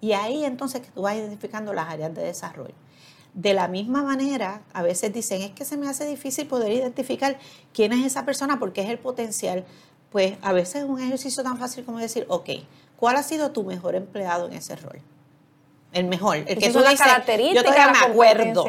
Y 0.00 0.12
ahí 0.12 0.44
entonces 0.44 0.80
que 0.80 0.90
tú 0.90 1.02
vas 1.02 1.16
identificando 1.16 1.72
las 1.72 1.88
áreas 1.88 2.14
de 2.14 2.22
desarrollo. 2.22 2.74
De 3.34 3.52
la 3.52 3.68
misma 3.68 4.02
manera, 4.02 4.62
a 4.72 4.82
veces 4.82 5.12
dicen, 5.12 5.42
es 5.42 5.50
que 5.50 5.64
se 5.64 5.76
me 5.76 5.88
hace 5.88 6.06
difícil 6.06 6.48
poder 6.48 6.72
identificar 6.72 7.38
quién 7.72 7.92
es 7.92 8.04
esa 8.04 8.24
persona 8.24 8.58
porque 8.58 8.80
es 8.80 8.88
el 8.88 8.98
potencial. 8.98 9.64
Pues 10.10 10.38
a 10.40 10.52
veces 10.52 10.82
es 10.82 10.88
un 10.88 10.98
ejercicio 11.00 11.42
tan 11.42 11.58
fácil 11.58 11.84
como 11.84 11.98
decir, 11.98 12.24
ok, 12.28 12.48
¿cuál 12.98 13.16
ha 13.16 13.22
sido 13.22 13.50
tu 13.52 13.64
mejor 13.64 13.94
empleado 13.94 14.46
en 14.46 14.52
ese 14.52 14.76
rol? 14.76 15.00
El 15.92 16.04
mejor, 16.04 16.36
el 16.36 16.44
que 16.58 16.70
tú 16.70 16.80
dices, 16.80 17.06
yo 17.54 17.64
todavía 17.64 17.92
me 17.92 18.12
acuerdo. 18.12 18.66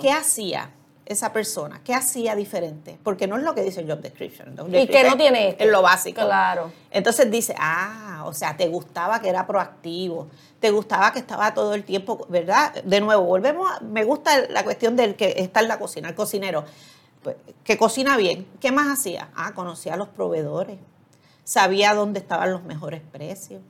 ¿Qué 0.00 0.10
hacía? 0.10 0.70
esa 1.06 1.32
persona? 1.32 1.80
¿Qué 1.84 1.94
hacía 1.94 2.34
diferente? 2.34 2.98
Porque 3.02 3.26
no 3.26 3.36
es 3.36 3.42
lo 3.42 3.54
que 3.54 3.62
dice 3.62 3.80
el 3.80 3.90
job 3.90 4.00
description. 4.00 4.54
y 4.72 4.86
que 4.86 5.04
no 5.04 5.16
tiene 5.16 5.50
esto. 5.50 5.64
Es 5.64 5.70
lo 5.70 5.82
básico. 5.82 6.22
Claro. 6.22 6.72
Entonces 6.90 7.30
dice, 7.30 7.54
ah, 7.58 8.24
o 8.26 8.32
sea, 8.32 8.56
te 8.56 8.68
gustaba 8.68 9.20
que 9.20 9.28
era 9.28 9.46
proactivo, 9.46 10.28
te 10.60 10.70
gustaba 10.70 11.12
que 11.12 11.18
estaba 11.18 11.52
todo 11.52 11.74
el 11.74 11.84
tiempo, 11.84 12.26
¿verdad? 12.28 12.72
De 12.84 13.00
nuevo, 13.00 13.24
volvemos, 13.24 13.70
a, 13.70 13.80
me 13.80 14.04
gusta 14.04 14.48
la 14.48 14.64
cuestión 14.64 14.96
del 14.96 15.14
que 15.14 15.34
está 15.36 15.60
en 15.60 15.68
la 15.68 15.78
cocina, 15.78 16.08
el 16.08 16.14
cocinero, 16.14 16.64
pues, 17.22 17.36
que 17.62 17.76
cocina 17.76 18.16
bien. 18.16 18.46
¿Qué 18.60 18.72
más 18.72 18.98
hacía? 18.98 19.28
Ah, 19.34 19.52
conocía 19.54 19.94
a 19.94 19.96
los 19.96 20.08
proveedores, 20.08 20.78
sabía 21.44 21.94
dónde 21.94 22.20
estaban 22.20 22.50
los 22.50 22.64
mejores 22.64 23.02
precios 23.12 23.60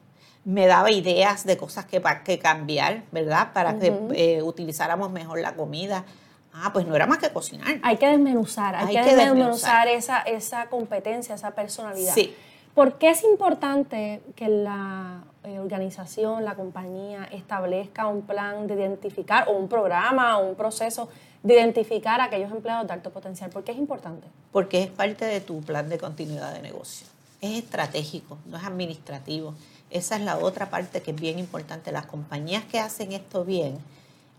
me 0.45 0.67
daba 0.67 0.91
ideas 0.91 1.45
de 1.45 1.57
cosas 1.57 1.87
que, 1.87 2.03
que 2.25 2.39
cambiar, 2.39 3.05
¿verdad? 3.13 3.53
Para 3.53 3.79
que 3.79 3.93
eh, 4.15 4.43
utilizáramos 4.43 5.11
mejor 5.11 5.41
la 5.41 5.55
comida. 5.55 6.05
Ah, 6.53 6.71
pues 6.73 6.87
no 6.87 6.95
era 6.95 7.07
más 7.07 7.19
que 7.19 7.31
cocinar. 7.31 7.81
Hay 7.83 7.97
que 7.97 8.07
desmenuzar, 8.07 8.77
hay, 8.77 8.95
que, 8.95 9.17
desmenuzar, 9.17 9.89
esa, 9.89 10.21
esa 10.21 10.67
competencia, 10.67 11.35
esa 11.35 11.51
personalidad. 11.53 12.15
Sí. 12.15 12.35
¿Por 12.75 12.99
qué 12.99 13.11
es 13.11 13.25
importante 13.25 14.21
que 14.37 14.49
la 14.49 15.25
eh, 15.45 15.59
organización, 15.59 16.45
la 16.45 16.55
compañía 16.55 17.25
establezca 17.33 18.07
un 18.07 18.23
plan 18.23 18.67
de 18.67 18.75
identificar 18.75 19.49
o 19.49 19.53
un 19.53 19.69
programa 19.69 20.39
o 20.39 20.49
un 20.49 20.55
proceso 20.55 21.09
de 21.43 21.55
identificar 21.55 22.21
a 22.21 22.25
aquellos 22.25 22.53
empleados 22.53 22.87
de 22.87 22.93
alto 22.93 23.11
potencial? 23.11 23.51
¿Por 23.51 23.65
qué 23.65 23.73
es 23.73 23.79
importante? 23.79 24.29
Porque 24.53 24.83
es 24.83 24.91
parte 24.91 25.25
de 25.25 25.41
tu 25.41 25.61
plan 25.61 25.89
de 25.89 25.99
continuidad 25.99 26.53
de 26.53 26.63
negocio. 26.63 27.14
Es 27.45 27.59
estratégico, 27.59 28.39
no 28.47 28.57
es 28.57 28.65
administrativo. 28.65 29.53
Esa 29.91 30.17
es 30.17 30.23
la 30.23 30.39
otra 30.39 30.71
parte 30.71 31.03
que 31.03 31.11
es 31.11 31.21
bien 31.21 31.39
importante. 31.39 31.93
Las 31.93 32.07
compañías 32.07 32.65
que 32.65 32.81
hacen 32.81 33.13
esto 33.13 33.45
bien, 33.45 33.77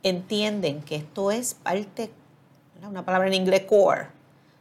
entienden 0.02 0.82
que 0.82 0.96
esto 0.96 1.30
es 1.30 1.54
parte, 1.54 2.10
una 2.82 3.06
palabra 3.06 3.28
en 3.28 3.36
inglés, 3.36 3.66
core, 3.70 4.08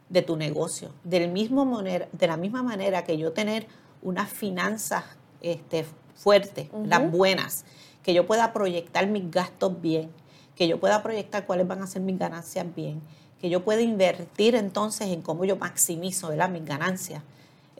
de 0.09 0.21
tu 0.21 0.37
negocio. 0.37 0.91
Del 1.03 1.31
mismo 1.31 1.65
manera, 1.65 2.07
de 2.11 2.27
la 2.27 2.37
misma 2.37 2.61
manera 2.61 3.03
que 3.03 3.17
yo 3.17 3.33
tener 3.33 3.65
unas 4.03 4.29
finanzas 4.29 5.05
este, 5.41 5.83
fuertes, 6.13 6.67
las 6.85 7.11
buenas, 7.11 7.65
que 8.03 8.13
yo 8.13 8.27
pueda 8.27 8.53
proyectar 8.53 9.07
mis 9.07 9.31
gastos 9.31 9.81
bien, 9.81 10.11
que 10.55 10.67
yo 10.67 10.79
pueda 10.79 11.01
proyectar 11.01 11.47
cuáles 11.47 11.67
van 11.67 11.81
a 11.81 11.87
ser 11.87 12.03
mis 12.03 12.19
ganancias 12.19 12.67
bien, 12.75 13.01
que 13.41 13.49
yo 13.49 13.63
pueda 13.63 13.81
invertir 13.81 14.53
entonces 14.53 15.07
en 15.07 15.23
cómo 15.23 15.45
yo 15.45 15.55
maximizo 15.55 16.29
mis 16.29 16.63
ganancias 16.63 17.23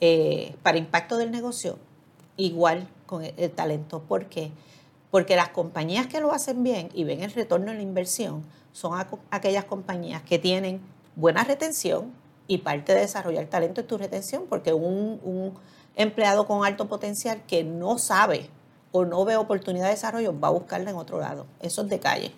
eh, 0.01 0.55
para 0.63 0.77
impacto 0.77 1.17
del 1.17 1.31
negocio, 1.31 1.77
igual 2.37 2.87
con 3.05 3.23
el, 3.23 3.33
el 3.37 3.51
talento. 3.51 4.01
¿Por 4.01 4.25
qué? 4.25 4.51
Porque 5.11 5.35
las 5.35 5.49
compañías 5.49 6.07
que 6.07 6.19
lo 6.19 6.31
hacen 6.31 6.63
bien 6.63 6.89
y 6.93 7.03
ven 7.03 7.23
el 7.23 7.31
retorno 7.31 7.71
en 7.71 7.77
la 7.77 7.83
inversión 7.83 8.43
son 8.71 8.93
aquellas 9.31 9.63
compañías 9.63 10.21
que 10.23 10.37
tienen 10.37 10.81
buena 11.15 11.43
retención 11.45 12.11
y 12.47 12.59
parte 12.59 12.93
de 12.93 13.01
desarrollar 13.01 13.45
talento 13.47 13.81
es 13.81 13.87
tu 13.87 13.97
retención, 13.97 14.43
porque 14.49 14.73
un, 14.73 15.53
empleado 15.95 16.45
con 16.45 16.65
alto 16.65 16.87
potencial 16.87 17.41
que 17.47 17.63
no 17.63 17.97
sabe 17.97 18.49
o 18.91 19.05
no 19.05 19.23
ve 19.23 19.37
oportunidad 19.37 19.85
de 19.85 19.91
desarrollo 19.91 20.37
va 20.37 20.49
a 20.49 20.51
buscarla 20.51 20.89
en 20.89 20.97
otro 20.97 21.19
lado. 21.19 21.45
Eso 21.61 21.83
es 21.83 21.89
de 21.89 21.99
calle. 21.99 22.33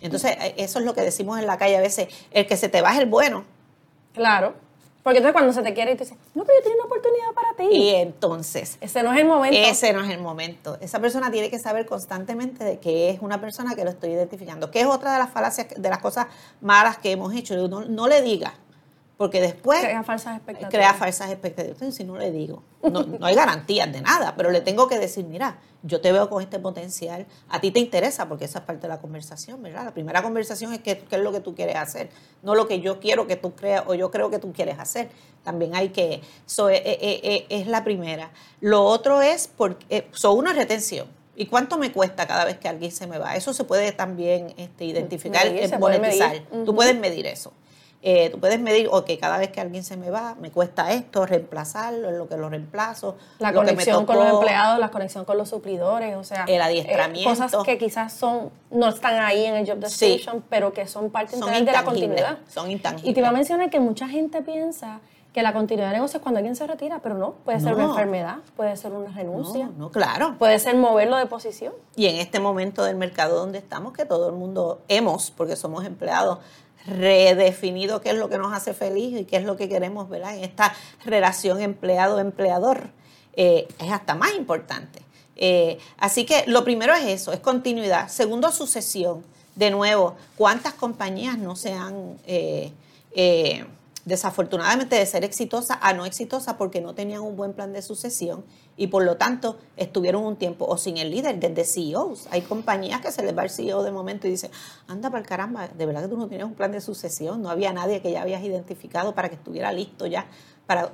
Entonces, 0.00 0.36
e, 0.40 0.54
eso 0.58 0.78
es 0.78 0.84
lo 0.84 0.94
que 0.94 1.00
decimos 1.00 1.38
en 1.38 1.46
la 1.46 1.58
calle 1.58 1.76
a 1.76 1.80
veces, 1.80 2.08
el 2.30 2.46
que 2.46 2.56
se 2.56 2.68
te 2.68 2.80
va 2.80 2.92
es 2.92 3.00
el 3.00 3.06
bueno. 3.06 3.44
Claro. 4.14 4.54
Porque 5.02 5.18
entonces 5.18 5.32
cuando 5.32 5.52
se 5.52 5.62
te 5.62 5.74
quiere 5.74 5.92
y 5.92 5.96
tú 5.96 6.04
dices, 6.04 6.16
no, 6.34 6.44
pero 6.44 6.58
yo 6.58 6.62
tengo 6.62 6.76
una 6.76 6.84
oportunidad 6.84 7.32
para 7.34 7.56
ti. 7.56 7.76
Y 7.76 7.94
entonces. 7.96 8.78
Ese 8.80 9.02
no 9.02 9.12
es 9.12 9.18
el 9.18 9.26
momento. 9.26 9.58
Ese 9.58 9.92
no 9.92 10.04
es 10.04 10.10
el 10.10 10.20
momento. 10.20 10.78
Esa 10.80 11.00
persona 11.00 11.30
tiene 11.30 11.50
que 11.50 11.58
saber 11.58 11.86
constantemente 11.86 12.64
de 12.64 12.78
que 12.78 13.10
es 13.10 13.20
una 13.20 13.40
persona 13.40 13.74
que 13.74 13.82
lo 13.84 13.90
estoy 13.90 14.10
identificando. 14.10 14.70
Que 14.70 14.82
es 14.82 14.86
otra 14.86 15.12
de 15.12 15.18
las 15.18 15.30
falacias, 15.30 15.68
de 15.76 15.88
las 15.88 15.98
cosas 15.98 16.26
malas 16.60 16.98
que 16.98 17.10
hemos 17.10 17.34
hecho. 17.34 17.56
No, 17.66 17.80
no 17.84 18.06
le 18.06 18.22
diga, 18.22 18.54
porque 19.16 19.40
después... 19.40 19.80
Crea 19.80 20.02
falsas 20.02 20.36
expectativas. 20.36 20.72
Crea 20.72 20.94
falsas 20.94 21.30
expectativas. 21.30 21.94
si 21.94 22.04
no 22.04 22.16
le 22.16 22.30
digo, 22.30 22.62
no, 22.82 23.02
no, 23.02 23.24
hay 23.24 23.34
garantías 23.34 23.92
de 23.92 24.00
nada, 24.00 24.34
pero 24.36 24.50
le 24.50 24.60
tengo 24.60 24.88
que 24.88 24.98
decir, 24.98 25.24
mira, 25.24 25.58
yo 25.82 26.00
te 26.00 26.12
veo 26.12 26.28
con 26.28 26.42
este 26.42 26.58
potencial, 26.58 27.26
a 27.48 27.60
ti 27.60 27.70
te 27.70 27.80
interesa, 27.80 28.28
porque 28.28 28.46
esa 28.46 28.60
es 28.60 28.64
parte 28.64 28.82
de 28.82 28.88
la 28.88 29.00
conversación, 29.00 29.62
¿verdad? 29.62 29.84
La 29.84 29.94
primera 29.94 30.22
conversación 30.22 30.72
es 30.72 30.80
qué, 30.80 31.04
es 31.08 31.18
lo 31.20 31.32
que 31.32 31.40
tú 31.40 31.54
quieres 31.54 31.76
hacer, 31.76 32.10
no 32.42 32.54
lo 32.54 32.66
que 32.66 32.80
yo 32.80 33.00
quiero 33.00 33.26
que 33.26 33.36
tú 33.36 33.54
creas 33.54 33.84
o 33.86 33.94
yo 33.94 34.10
creo 34.10 34.30
que 34.30 34.38
tú 34.38 34.52
quieres 34.52 34.78
hacer. 34.78 35.10
También 35.42 35.74
hay 35.74 35.90
que... 35.90 36.20
Eso 36.46 36.68
es, 36.68 36.80
es, 36.84 37.66
la 37.66 37.84
primera. 37.84 38.30
Lo 38.60 38.84
otro 38.84 39.22
es, 39.22 39.48
porque, 39.48 40.08
son 40.12 40.38
una 40.38 40.52
retención. 40.52 41.06
¿Y 41.34 41.46
cuánto 41.46 41.78
me 41.78 41.92
cuesta 41.92 42.26
cada 42.26 42.44
vez 42.44 42.58
que 42.58 42.68
alguien 42.68 42.92
se 42.92 43.06
me 43.06 43.18
va? 43.18 43.36
Eso 43.36 43.52
se 43.54 43.64
puede 43.64 43.90
también 43.92 44.54
este, 44.56 44.84
identificar, 44.84 45.46
monetizar. 45.78 46.42
Tú 46.64 46.74
puedes 46.74 46.96
medir 46.98 47.26
eso. 47.26 47.52
Eh, 48.04 48.30
tú 48.30 48.40
puedes 48.40 48.58
medir, 48.58 48.88
ok, 48.90 49.10
cada 49.20 49.38
vez 49.38 49.50
que 49.50 49.60
alguien 49.60 49.84
se 49.84 49.96
me 49.96 50.10
va, 50.10 50.34
me 50.40 50.50
cuesta 50.50 50.92
esto, 50.92 51.24
reemplazarlo, 51.24 52.08
en 52.08 52.18
lo 52.18 52.28
que 52.28 52.36
lo 52.36 52.48
reemplazo. 52.48 53.16
La 53.38 53.52
conexión 53.52 54.06
con 54.06 54.16
los 54.16 54.28
empleados, 54.28 54.80
la 54.80 54.90
conexión 54.90 55.24
con 55.24 55.38
los 55.38 55.48
suplidores, 55.48 56.16
o 56.16 56.24
sea. 56.24 56.44
El 56.48 56.60
adiestramiento. 56.60 57.30
Eh, 57.30 57.36
cosas 57.36 57.54
que 57.64 57.78
quizás 57.78 58.12
son, 58.12 58.50
no 58.72 58.88
están 58.88 59.22
ahí 59.22 59.44
en 59.44 59.54
el 59.54 59.66
job 59.68 59.78
description, 59.78 60.42
pero 60.50 60.72
que 60.72 60.88
son 60.88 61.10
parte 61.10 61.36
integral 61.36 61.64
de 61.64 61.72
la 61.72 61.84
continuidad. 61.84 62.38
Son 62.48 62.68
intangibles. 62.70 63.08
Y 63.08 63.14
te 63.14 63.20
iba 63.20 63.28
a 63.28 63.32
mencionar 63.32 63.70
que 63.70 63.78
mucha 63.78 64.08
gente 64.08 64.42
piensa 64.42 65.00
que 65.32 65.42
la 65.42 65.52
continuidad 65.52 65.88
de 65.88 65.94
negocio 65.94 66.18
es 66.18 66.22
cuando 66.22 66.38
alguien 66.38 66.56
se 66.56 66.66
retira, 66.66 67.00
pero 67.02 67.16
no, 67.16 67.32
puede 67.44 67.58
ser 67.58 67.74
una 67.74 67.84
enfermedad, 67.84 68.36
puede 68.54 68.76
ser 68.76 68.92
una 68.92 69.10
renuncia. 69.12 69.66
No, 69.66 69.72
no, 69.78 69.90
claro. 69.90 70.36
Puede 70.38 70.58
ser 70.58 70.76
moverlo 70.76 71.16
de 71.16 71.26
posición. 71.26 71.72
Y 71.96 72.06
en 72.06 72.16
este 72.16 72.38
momento 72.38 72.84
del 72.84 72.96
mercado 72.96 73.38
donde 73.38 73.58
estamos, 73.58 73.94
que 73.94 74.04
todo 74.04 74.28
el 74.28 74.34
mundo 74.34 74.82
hemos, 74.88 75.30
porque 75.30 75.56
somos 75.56 75.86
empleados, 75.86 76.38
redefinido 76.86 78.00
qué 78.00 78.10
es 78.10 78.16
lo 78.16 78.28
que 78.28 78.38
nos 78.38 78.52
hace 78.52 78.74
feliz 78.74 79.20
y 79.20 79.24
qué 79.24 79.36
es 79.36 79.44
lo 79.44 79.56
que 79.56 79.68
queremos, 79.68 80.08
¿verdad? 80.08 80.36
En 80.36 80.44
esta 80.44 80.74
relación 81.04 81.60
empleado-empleador 81.60 82.90
eh, 83.34 83.68
es 83.78 83.90
hasta 83.90 84.14
más 84.14 84.34
importante. 84.34 85.00
Eh, 85.36 85.78
así 85.98 86.24
que 86.24 86.44
lo 86.46 86.64
primero 86.64 86.94
es 86.94 87.04
eso, 87.06 87.32
es 87.32 87.40
continuidad. 87.40 88.08
Segundo, 88.08 88.50
sucesión. 88.50 89.24
De 89.54 89.70
nuevo, 89.70 90.16
¿cuántas 90.36 90.72
compañías 90.74 91.36
no 91.36 91.56
se 91.56 91.72
han 91.72 92.18
eh, 92.26 92.72
desafortunadamente 94.04 94.96
de 94.96 95.06
ser 95.06 95.24
exitosa 95.24 95.78
a 95.80 95.92
no 95.92 96.04
exitosa 96.04 96.56
porque 96.58 96.80
no 96.80 96.94
tenían 96.94 97.20
un 97.20 97.36
buen 97.36 97.52
plan 97.52 97.72
de 97.72 97.82
sucesión 97.82 98.44
y 98.76 98.88
por 98.88 99.04
lo 99.04 99.16
tanto 99.16 99.58
estuvieron 99.76 100.24
un 100.24 100.36
tiempo 100.36 100.64
o 100.66 100.76
sin 100.76 100.96
el 100.96 101.10
líder 101.10 101.38
desde 101.38 101.64
CEOs. 101.64 102.26
Hay 102.30 102.42
compañías 102.42 103.00
que 103.00 103.12
se 103.12 103.22
les 103.22 103.36
va 103.36 103.44
el 103.44 103.50
CEO 103.50 103.82
de 103.82 103.92
momento 103.92 104.26
y 104.26 104.30
dice, 104.30 104.50
anda 104.88 105.10
para 105.10 105.20
el 105.20 105.26
caramba, 105.26 105.68
de 105.68 105.86
verdad 105.86 106.02
que 106.02 106.08
tú 106.08 106.16
no 106.16 106.28
tienes 106.28 106.46
un 106.46 106.54
plan 106.54 106.72
de 106.72 106.80
sucesión, 106.80 107.42
no 107.42 107.50
había 107.50 107.72
nadie 107.72 108.00
que 108.00 108.10
ya 108.10 108.22
habías 108.22 108.42
identificado 108.42 109.14
para 109.14 109.28
que 109.28 109.36
estuviera 109.36 109.72
listo 109.72 110.06
ya 110.06 110.26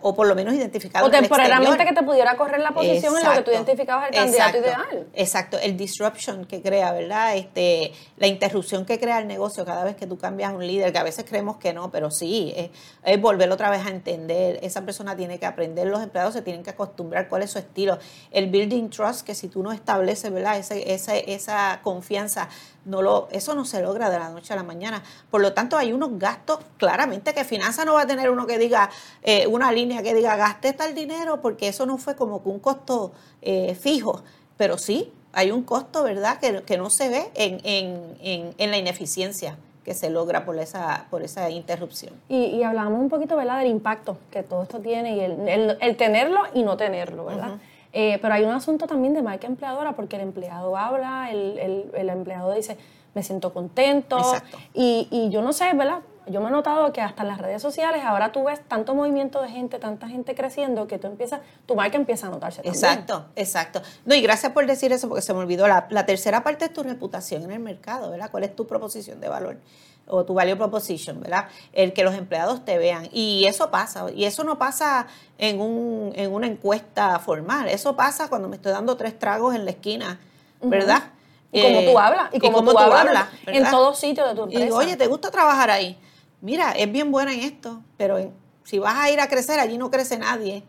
o 0.01 0.15
por 0.15 0.27
lo 0.27 0.35
menos 0.35 0.55
identificado 0.55 1.07
o 1.07 1.11
temporalmente 1.11 1.85
que 1.85 1.93
te 1.93 2.03
pudiera 2.03 2.37
correr 2.37 2.61
la 2.61 2.73
posición 2.73 3.17
en 3.17 3.25
lo 3.25 3.33
que 3.33 3.43
tú 3.43 3.51
identificabas 3.51 4.09
el 4.09 4.15
candidato 4.15 4.59
ideal. 4.59 5.07
Exacto. 5.15 5.59
El 5.59 5.77
disruption 5.77 6.45
que 6.45 6.63
crea 6.63 6.93
verdad 6.93 7.37
este 7.37 7.93
la 8.17 8.27
interrupción 8.27 8.85
que 8.85 8.99
crea 8.99 9.19
el 9.19 9.27
negocio 9.27 9.65
cada 9.65 9.85
vez 9.85 9.97
que 9.97 10.07
tú 10.07 10.19
cambias 10.19 10.53
un 10.53 10.67
líder 10.67 10.93
que 10.93 10.99
a 10.99 11.03
veces 11.03 11.25
creemos 11.29 11.57
que 11.57 11.73
no 11.73 11.91
pero 11.91 12.11
sí 12.11 12.53
es, 12.57 12.71
es 13.05 13.21
volver 13.21 13.51
otra 13.51 13.71
vez 13.71 13.85
a 13.87 13.91
entender. 13.91 14.59
Esa 14.63 14.83
persona 14.83 15.17
tiene 15.17 15.39
que 15.39 15.47
aprender 15.47 15.87
los 15.87 16.03
empleados 16.03 16.35
se 16.35 16.43
tienen 16.43 16.63
que 16.63 16.71
acostumbrar 16.71 17.29
cuál 17.29 17.43
es 17.43 17.51
su 17.51 17.59
estilo. 17.59 17.99
El 18.31 18.51
building 18.51 18.91
trust 18.91 19.27
que 19.27 19.35
si 19.35 19.49
tú 19.49 19.63
no 19.63 19.73
estableces 19.73 20.33
verdad 20.33 20.59
ese, 20.59 20.93
esa, 20.93 21.17
esa 21.17 21.81
confianza 21.83 22.49
no 22.89 23.03
lo, 23.03 23.29
eso 23.31 23.55
no 23.55 23.65
se 23.65 23.83
logra 23.83 24.11
de 24.11 24.19
la 24.19 24.31
noche 24.31 24.53
a 24.53 24.57
la 24.57 24.63
mañana. 24.63 25.03
Por 25.31 25.41
lo 25.41 25.53
tanto, 25.53 25.77
hay 25.77 25.93
unos 25.93 26.19
gastos, 26.19 26.59
claramente 26.79 27.35
que 27.35 27.45
Finanza 27.45 27.85
no 27.85 27.95
va 27.95 28.03
a 28.03 28.07
tener 28.07 28.31
uno 28.31 28.47
que 28.47 28.59
diga, 28.59 28.91
eh, 29.23 29.47
una 29.47 29.71
línea 29.71 30.03
que 30.03 30.15
diga, 30.15 30.37
gaste 30.37 30.73
tal 30.73 30.95
dinero, 30.95 31.41
porque 31.41 31.69
eso 31.69 31.85
no 31.87 31.99
fue 31.99 32.17
como 32.17 32.43
que 32.43 32.49
un 32.49 32.59
costo 32.59 33.13
eh, 33.43 33.75
fijo, 33.75 34.23
pero 34.57 34.79
sí, 34.79 35.13
hay 35.33 35.51
un 35.51 35.63
costo, 35.63 36.03
¿verdad?, 36.03 36.39
que, 36.41 36.63
que 36.63 36.79
no 36.79 36.89
se 36.89 37.11
ve 37.11 37.31
en, 37.35 37.61
en, 37.63 38.17
en, 38.23 38.55
en, 38.57 38.71
la 38.71 38.79
ineficiencia 38.79 39.57
que 39.85 39.95
se 39.95 40.09
logra 40.11 40.45
por 40.45 40.59
esa, 40.59 41.07
por 41.11 41.23
esa 41.23 41.51
interrupción. 41.51 42.15
Y, 42.29 42.47
y 42.47 42.63
hablamos 42.63 42.99
un 42.99 43.11
poquito, 43.11 43.37
¿verdad?, 43.37 43.59
del 43.59 43.69
impacto 43.69 44.17
que 44.31 44.43
todo 44.43 44.63
esto 44.63 44.81
tiene 44.81 45.17
y 45.17 45.21
el, 45.21 45.77
el, 45.81 45.97
tenerlo 45.97 46.41
y 46.55 46.63
no 46.63 46.77
tenerlo, 46.77 47.27
¿verdad? 47.27 47.59
Eh, 48.01 48.21
pero 48.23 48.33
hay 48.33 48.45
un 48.45 48.53
asunto 48.53 48.87
también 48.87 49.13
de 49.13 49.23
marca 49.23 49.49
empleadora, 49.49 49.97
porque 49.97 50.15
el 50.15 50.23
empleado 50.23 50.77
habla, 50.77 51.33
el, 51.33 51.59
el, 51.59 51.91
el 51.95 52.09
empleado 52.11 52.55
dice, 52.55 52.79
me 53.13 53.25
siento 53.25 53.53
contento. 53.53 54.19
Y, 54.73 55.09
y, 55.11 55.31
yo 55.31 55.43
no 55.43 55.53
sé, 55.53 55.73
¿verdad? 55.75 55.99
Yo 56.29 56.41
me 56.41 56.47
he 56.47 56.53
notado 56.53 56.93
que 56.93 57.01
hasta 57.01 57.23
en 57.23 57.29
las 57.29 57.39
redes 57.39 57.61
sociales 57.61 58.05
ahora 58.05 58.31
tú 58.31 58.45
ves 58.45 58.61
tanto 58.69 58.95
movimiento 58.95 59.43
de 59.43 59.49
gente, 59.49 59.81
tanta 59.81 60.07
gente 60.07 60.37
creciendo, 60.37 60.87
que 60.87 61.01
tú 61.01 61.09
empiezas, 61.09 61.41
tu 61.67 61.75
marca 61.75 61.97
empieza 61.97 62.29
a 62.29 62.31
notarse. 62.31 62.61
Exacto, 62.63 63.25
exacto. 63.35 63.83
No, 64.05 64.15
y 64.15 64.23
gracias 64.23 64.53
por 64.53 64.65
decir 64.65 64.93
eso, 64.93 65.09
porque 65.09 65.23
se 65.23 65.35
me 65.35 65.41
olvidó. 65.41 65.67
La, 65.67 65.89
la 65.91 66.07
tercera 66.07 66.45
parte 66.45 66.67
es 66.67 66.73
tu 66.73 66.85
reputación 66.85 67.43
en 67.43 67.51
el 67.51 67.59
mercado, 67.59 68.13
¿verdad? 68.13 68.31
¿Cuál 68.31 68.45
es 68.45 68.55
tu 68.55 68.65
proposición 68.69 69.21
de 69.21 69.29
valor? 69.29 69.57
O 70.09 70.25
tu 70.25 70.35
value 70.35 70.57
proposition, 70.57 71.21
¿verdad? 71.21 71.49
El 71.73 71.93
que 71.93 72.05
los 72.05 72.15
empleados 72.15 72.65
te 72.65 72.79
vean. 72.79 73.09
Y 73.13 73.45
eso 73.47 73.71
pasa, 73.71 74.07
y 74.15 74.25
eso 74.25 74.45
no 74.45 74.59
pasa 74.59 75.07
en, 75.39 75.61
un, 75.61 76.13
en 76.15 76.33
una 76.33 76.47
encuesta 76.47 77.19
formal, 77.19 77.69
eso 77.69 77.97
pasa 77.97 78.29
cuando 78.29 78.49
me 78.49 78.57
estoy 78.57 78.73
dando 78.73 78.97
tres 78.97 79.19
tragos 79.19 79.55
en 79.55 79.65
la 79.65 79.73
esquina, 79.73 80.19
¿verdad? 80.61 81.05
Y 81.51 81.63
como 81.63 81.81
tú 81.81 81.99
hablas, 81.99 82.29
y 82.33 82.41
como, 82.41 82.63
tú, 82.63 82.79
hablas, 82.79 83.29
en 83.47 83.71
todos 83.71 83.99
sitios 83.99 84.29
de 84.29 84.35
tu 84.35 84.43
empresa. 84.45 84.67
Y 84.67 84.71
oye, 84.71 84.97
¿te 84.97 85.07
gusta 85.07 85.31
trabajar 85.31 85.71
ahí? 85.71 85.99
Mira, 86.41 86.73
es 86.73 86.91
bien 86.93 87.11
buena 87.11 87.33
en 87.33 87.41
esto, 87.41 87.81
pero 87.97 88.33
si 88.65 88.79
vas 88.79 88.97
a 88.97 89.11
ir 89.11 89.21
a 89.21 89.29
crecer, 89.29 89.59
allí 89.59 89.79
no 89.79 89.91
crece 89.91 90.19
nadie, 90.19 90.63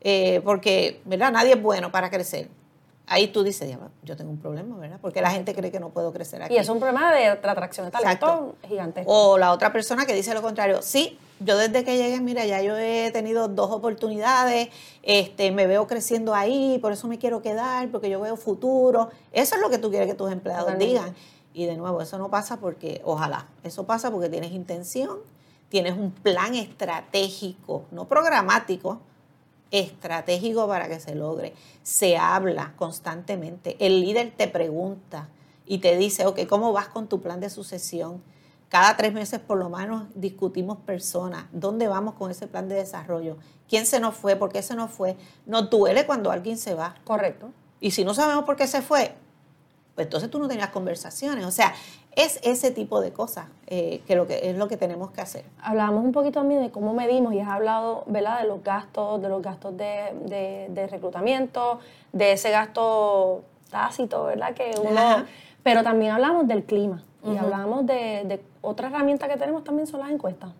eh, 0.00 0.40
porque, 0.44 1.00
¿verdad? 1.04 1.30
Nadie 1.30 1.52
es 1.52 1.62
bueno 1.62 1.92
para 1.92 2.10
crecer 2.10 2.48
ahí 3.06 3.28
tú 3.28 3.42
dices, 3.42 3.76
yo 4.02 4.16
tengo 4.16 4.30
un 4.30 4.38
problema, 4.38 4.76
¿verdad? 4.76 4.98
Porque 5.00 5.20
la 5.20 5.30
gente 5.30 5.54
cree 5.54 5.70
que 5.70 5.80
no 5.80 5.90
puedo 5.90 6.12
crecer 6.12 6.42
aquí. 6.42 6.54
Y 6.54 6.56
es 6.56 6.68
un 6.68 6.78
problema 6.78 7.12
de 7.12 7.26
atracción 7.26 7.86
de 7.86 7.92
talento 7.92 8.56
gigante. 8.66 9.04
O 9.06 9.38
la 9.38 9.52
otra 9.52 9.72
persona 9.72 10.06
que 10.06 10.14
dice 10.14 10.32
lo 10.34 10.42
contrario, 10.42 10.80
sí, 10.82 11.18
yo 11.40 11.56
desde 11.58 11.84
que 11.84 11.96
llegué, 11.96 12.20
mira, 12.20 12.46
ya 12.46 12.62
yo 12.62 12.76
he 12.76 13.10
tenido 13.10 13.48
dos 13.48 13.70
oportunidades, 13.70 14.68
este, 15.02 15.50
me 15.50 15.66
veo 15.66 15.86
creciendo 15.86 16.34
ahí, 16.34 16.78
por 16.80 16.92
eso 16.92 17.06
me 17.08 17.18
quiero 17.18 17.42
quedar, 17.42 17.90
porque 17.90 18.08
yo 18.08 18.20
veo 18.20 18.36
futuro. 18.36 19.10
Eso 19.32 19.56
es 19.56 19.60
lo 19.60 19.68
que 19.68 19.78
tú 19.78 19.90
quieres 19.90 20.08
que 20.08 20.14
tus 20.14 20.32
empleados 20.32 20.78
digan. 20.78 21.14
Y 21.52 21.66
de 21.66 21.76
nuevo, 21.76 22.00
eso 22.00 22.18
no 22.18 22.30
pasa 22.30 22.56
porque, 22.56 23.00
ojalá, 23.04 23.48
eso 23.62 23.84
pasa 23.84 24.10
porque 24.10 24.28
tienes 24.28 24.52
intención, 24.52 25.18
tienes 25.68 25.96
un 25.96 26.10
plan 26.10 26.54
estratégico, 26.54 27.84
no 27.90 28.06
programático, 28.08 29.00
estratégico 29.70 30.68
para 30.68 30.88
que 30.88 31.00
se 31.00 31.14
logre. 31.14 31.54
Se 31.82 32.16
habla 32.16 32.74
constantemente. 32.76 33.76
El 33.84 34.00
líder 34.00 34.32
te 34.36 34.48
pregunta 34.48 35.28
y 35.66 35.78
te 35.78 35.96
dice, 35.96 36.26
ok, 36.26 36.46
¿cómo 36.48 36.72
vas 36.72 36.88
con 36.88 37.08
tu 37.08 37.20
plan 37.20 37.40
de 37.40 37.50
sucesión? 37.50 38.22
Cada 38.68 38.96
tres 38.96 39.12
meses 39.12 39.40
por 39.40 39.58
lo 39.58 39.68
menos 39.68 40.06
discutimos 40.14 40.78
personas. 40.78 41.46
¿Dónde 41.52 41.86
vamos 41.86 42.14
con 42.14 42.30
ese 42.30 42.46
plan 42.46 42.68
de 42.68 42.74
desarrollo? 42.74 43.36
¿Quién 43.68 43.86
se 43.86 44.00
nos 44.00 44.14
fue? 44.14 44.36
¿Por 44.36 44.52
qué 44.52 44.62
se 44.62 44.74
nos 44.74 44.90
fue? 44.90 45.16
Nos 45.46 45.70
duele 45.70 46.06
cuando 46.06 46.30
alguien 46.30 46.58
se 46.58 46.74
va. 46.74 46.96
Correcto. 47.04 47.50
Y 47.80 47.92
si 47.92 48.04
no 48.04 48.14
sabemos 48.14 48.44
por 48.44 48.56
qué 48.56 48.66
se 48.66 48.82
fue, 48.82 49.14
pues 49.94 50.06
entonces 50.06 50.30
tú 50.30 50.38
no 50.38 50.48
tenías 50.48 50.70
conversaciones. 50.70 51.44
O 51.44 51.50
sea, 51.50 51.72
es 52.16 52.40
ese 52.42 52.70
tipo 52.70 53.00
de 53.00 53.12
cosas 53.12 53.46
eh, 53.66 54.02
que, 54.06 54.16
lo 54.16 54.26
que 54.26 54.50
es 54.50 54.56
lo 54.56 54.68
que 54.68 54.76
tenemos 54.76 55.10
que 55.10 55.20
hacer. 55.20 55.44
Hablábamos 55.60 56.04
un 56.04 56.12
poquito 56.12 56.40
también 56.40 56.62
de 56.62 56.70
cómo 56.70 56.94
medimos 56.94 57.34
y 57.34 57.40
has 57.40 57.48
hablado 57.48 58.04
¿verdad? 58.06 58.40
de 58.40 58.48
los 58.48 58.62
gastos, 58.62 59.20
de 59.22 59.28
los 59.28 59.42
gastos 59.42 59.76
de, 59.76 60.68
de, 60.68 60.86
reclutamiento, 60.88 61.80
de 62.12 62.32
ese 62.32 62.50
gasto 62.50 63.42
tácito, 63.70 64.24
¿verdad? 64.24 64.54
Que 64.54 64.72
uno, 64.82 65.24
pero 65.62 65.82
también 65.82 66.12
hablamos 66.12 66.46
del 66.46 66.64
clima 66.64 67.02
y 67.24 67.36
hablamos 67.36 67.86
de, 67.86 68.22
de, 68.26 68.44
otra 68.60 68.88
herramienta 68.88 69.28
que 69.28 69.36
tenemos 69.36 69.64
también 69.64 69.86
son 69.86 70.00
las 70.00 70.10
encuestas. 70.10 70.50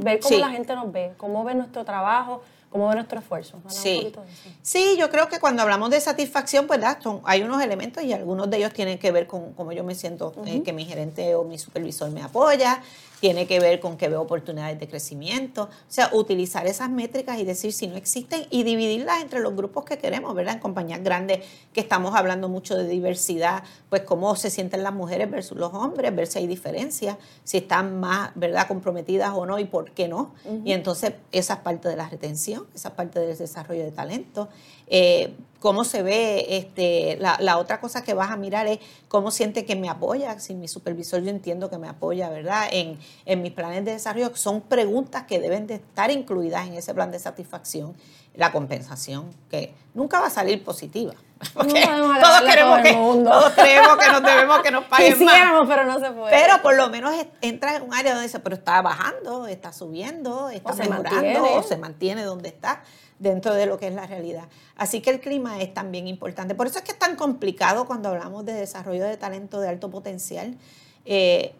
Ver 0.00 0.20
cómo 0.20 0.38
la 0.38 0.48
gente 0.48 0.74
nos 0.74 0.90
ve, 0.90 1.12
cómo 1.16 1.44
ve 1.44 1.54
nuestro 1.54 1.84
trabajo, 1.84 2.42
cómo 2.74 2.88
ve 2.88 2.96
nuestro 2.96 3.20
esfuerzo. 3.20 3.62
Sí. 3.68 4.12
sí, 4.60 4.96
yo 4.98 5.08
creo 5.08 5.28
que 5.28 5.38
cuando 5.38 5.62
hablamos 5.62 5.90
de 5.90 6.00
satisfacción, 6.00 6.66
pues 6.66 6.80
son, 7.00 7.20
hay 7.22 7.42
unos 7.42 7.62
elementos 7.62 8.02
y 8.02 8.12
algunos 8.12 8.50
de 8.50 8.56
ellos 8.56 8.72
tienen 8.72 8.98
que 8.98 9.12
ver 9.12 9.28
con 9.28 9.52
cómo 9.52 9.70
yo 9.70 9.84
me 9.84 9.94
siento, 9.94 10.32
eh, 10.44 10.60
que 10.64 10.72
mi 10.72 10.84
gerente 10.84 11.36
o 11.36 11.44
mi 11.44 11.56
supervisor 11.56 12.10
me 12.10 12.20
apoya, 12.20 12.82
tiene 13.20 13.46
que 13.46 13.58
ver 13.58 13.80
con 13.80 13.96
que 13.96 14.08
veo 14.08 14.20
oportunidades 14.20 14.78
de 14.78 14.88
crecimiento. 14.88 15.62
O 15.62 15.68
sea, 15.88 16.10
utilizar 16.12 16.66
esas 16.66 16.90
métricas 16.90 17.38
y 17.38 17.44
decir 17.44 17.72
si 17.72 17.86
no 17.86 17.96
existen 17.96 18.44
y 18.50 18.64
dividirlas 18.64 19.22
entre 19.22 19.40
los 19.40 19.56
grupos 19.56 19.84
que 19.84 19.96
queremos, 19.96 20.34
¿verdad? 20.34 20.54
En 20.54 20.60
compañías 20.60 21.02
grandes 21.02 21.40
que 21.72 21.80
estamos 21.80 22.14
hablando 22.14 22.48
mucho 22.48 22.76
de 22.76 22.86
diversidad, 22.86 23.62
pues 23.88 24.02
cómo 24.02 24.36
se 24.36 24.50
sienten 24.50 24.82
las 24.82 24.92
mujeres 24.92 25.30
versus 25.30 25.56
los 25.56 25.72
hombres, 25.72 26.14
ver 26.14 26.26
si 26.26 26.40
hay 26.40 26.46
diferencias, 26.46 27.16
si 27.44 27.58
están 27.58 27.98
más, 27.98 28.32
¿verdad?, 28.34 28.66
comprometidas 28.68 29.30
o 29.32 29.46
no 29.46 29.58
y 29.58 29.64
por 29.64 29.92
qué 29.92 30.08
no. 30.08 30.34
Y 30.64 30.72
entonces 30.72 31.14
esa 31.32 31.54
es 31.54 31.60
parte 31.60 31.88
de 31.88 31.96
la 31.96 32.08
retención, 32.08 32.63
esa 32.74 32.88
es 32.88 32.94
parte 32.94 33.20
del 33.20 33.36
desarrollo 33.36 33.84
de 33.84 33.90
talento. 33.90 34.48
Eh, 34.86 35.34
cómo 35.60 35.84
se 35.84 36.02
ve, 36.02 36.56
este, 36.56 37.16
la, 37.18 37.38
la, 37.40 37.56
otra 37.58 37.80
cosa 37.80 38.04
que 38.04 38.12
vas 38.12 38.30
a 38.30 38.36
mirar 38.36 38.66
es 38.66 38.80
cómo 39.08 39.30
siente 39.30 39.64
que 39.64 39.76
me 39.76 39.88
apoya, 39.88 40.38
si 40.38 40.54
mi 40.54 40.68
supervisor 40.68 41.22
yo 41.22 41.30
entiendo 41.30 41.70
que 41.70 41.78
me 41.78 41.88
apoya, 41.88 42.28
¿verdad? 42.28 42.68
En, 42.70 42.98
en 43.24 43.42
mis 43.42 43.52
planes 43.52 43.84
de 43.84 43.92
desarrollo, 43.92 44.36
son 44.36 44.60
preguntas 44.60 45.24
que 45.24 45.40
deben 45.40 45.66
de 45.66 45.76
estar 45.76 46.10
incluidas 46.10 46.66
en 46.66 46.74
ese 46.74 46.92
plan 46.92 47.10
de 47.10 47.18
satisfacción, 47.18 47.94
la 48.34 48.52
compensación, 48.52 49.30
que 49.50 49.72
nunca 49.94 50.20
va 50.20 50.26
a 50.26 50.30
salir 50.30 50.62
positiva. 50.62 51.14
Porque 51.54 51.82
todos 52.20 52.40
queremos 52.42 52.80
que, 52.80 52.92
todos 52.92 53.52
creemos 53.52 53.96
que 53.96 54.12
nos 54.12 54.22
debemos 54.22 54.60
que 54.60 54.70
nos 54.70 54.84
paguen 54.88 55.12
Quisiéramos, 55.12 55.68
pero 55.68 55.84
no 55.84 56.00
se 56.00 56.10
puede. 56.10 56.30
Pero 56.30 56.62
por 56.62 56.76
lo 56.76 56.88
menos 56.88 57.14
entra 57.40 57.76
en 57.76 57.82
un 57.82 57.94
área 57.94 58.12
donde 58.12 58.26
dice, 58.26 58.40
pero 58.40 58.56
está 58.56 58.80
bajando, 58.82 59.46
está 59.46 59.72
subiendo, 59.72 60.48
está 60.50 60.74
mejorando, 60.74 61.54
o 61.54 61.62
se 61.62 61.76
mantiene 61.76 62.22
donde 62.22 62.48
está 62.48 62.82
dentro 63.18 63.54
de 63.54 63.66
lo 63.66 63.78
que 63.78 63.88
es 63.88 63.94
la 63.94 64.06
realidad. 64.06 64.44
Así 64.76 65.00
que 65.00 65.10
el 65.10 65.20
clima 65.20 65.60
es 65.60 65.72
también 65.72 66.08
importante. 66.08 66.54
Por 66.54 66.66
eso 66.66 66.78
es 66.78 66.84
que 66.84 66.92
es 66.92 66.98
tan 66.98 67.16
complicado 67.16 67.86
cuando 67.86 68.08
hablamos 68.08 68.44
de 68.44 68.52
desarrollo 68.52 69.04
de 69.04 69.16
talento 69.16 69.60
de 69.60 69.68
alto 69.68 69.90
potencial. 69.90 70.56
Eh, 71.04 71.54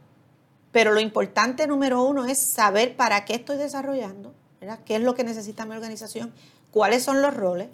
pero 0.74 0.92
lo 0.92 0.98
importante 0.98 1.68
número 1.68 2.02
uno 2.02 2.24
es 2.24 2.38
saber 2.38 2.96
para 2.96 3.24
qué 3.24 3.34
estoy 3.34 3.56
desarrollando, 3.56 4.34
¿verdad? 4.60 4.80
qué 4.84 4.96
es 4.96 5.02
lo 5.02 5.14
que 5.14 5.22
necesita 5.22 5.64
mi 5.64 5.76
organización, 5.76 6.32
cuáles 6.72 7.04
son 7.04 7.22
los 7.22 7.32
roles, 7.32 7.68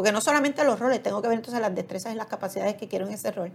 porque 0.00 0.12
no 0.12 0.22
solamente 0.22 0.64
los 0.64 0.80
roles, 0.80 1.02
tengo 1.02 1.20
que 1.20 1.28
ver 1.28 1.36
entonces 1.36 1.60
las 1.60 1.74
destrezas 1.74 2.14
y 2.14 2.16
las 2.16 2.24
capacidades 2.24 2.74
que 2.76 2.88
quiero 2.88 3.06
en 3.06 3.12
ese 3.12 3.30
rol. 3.32 3.52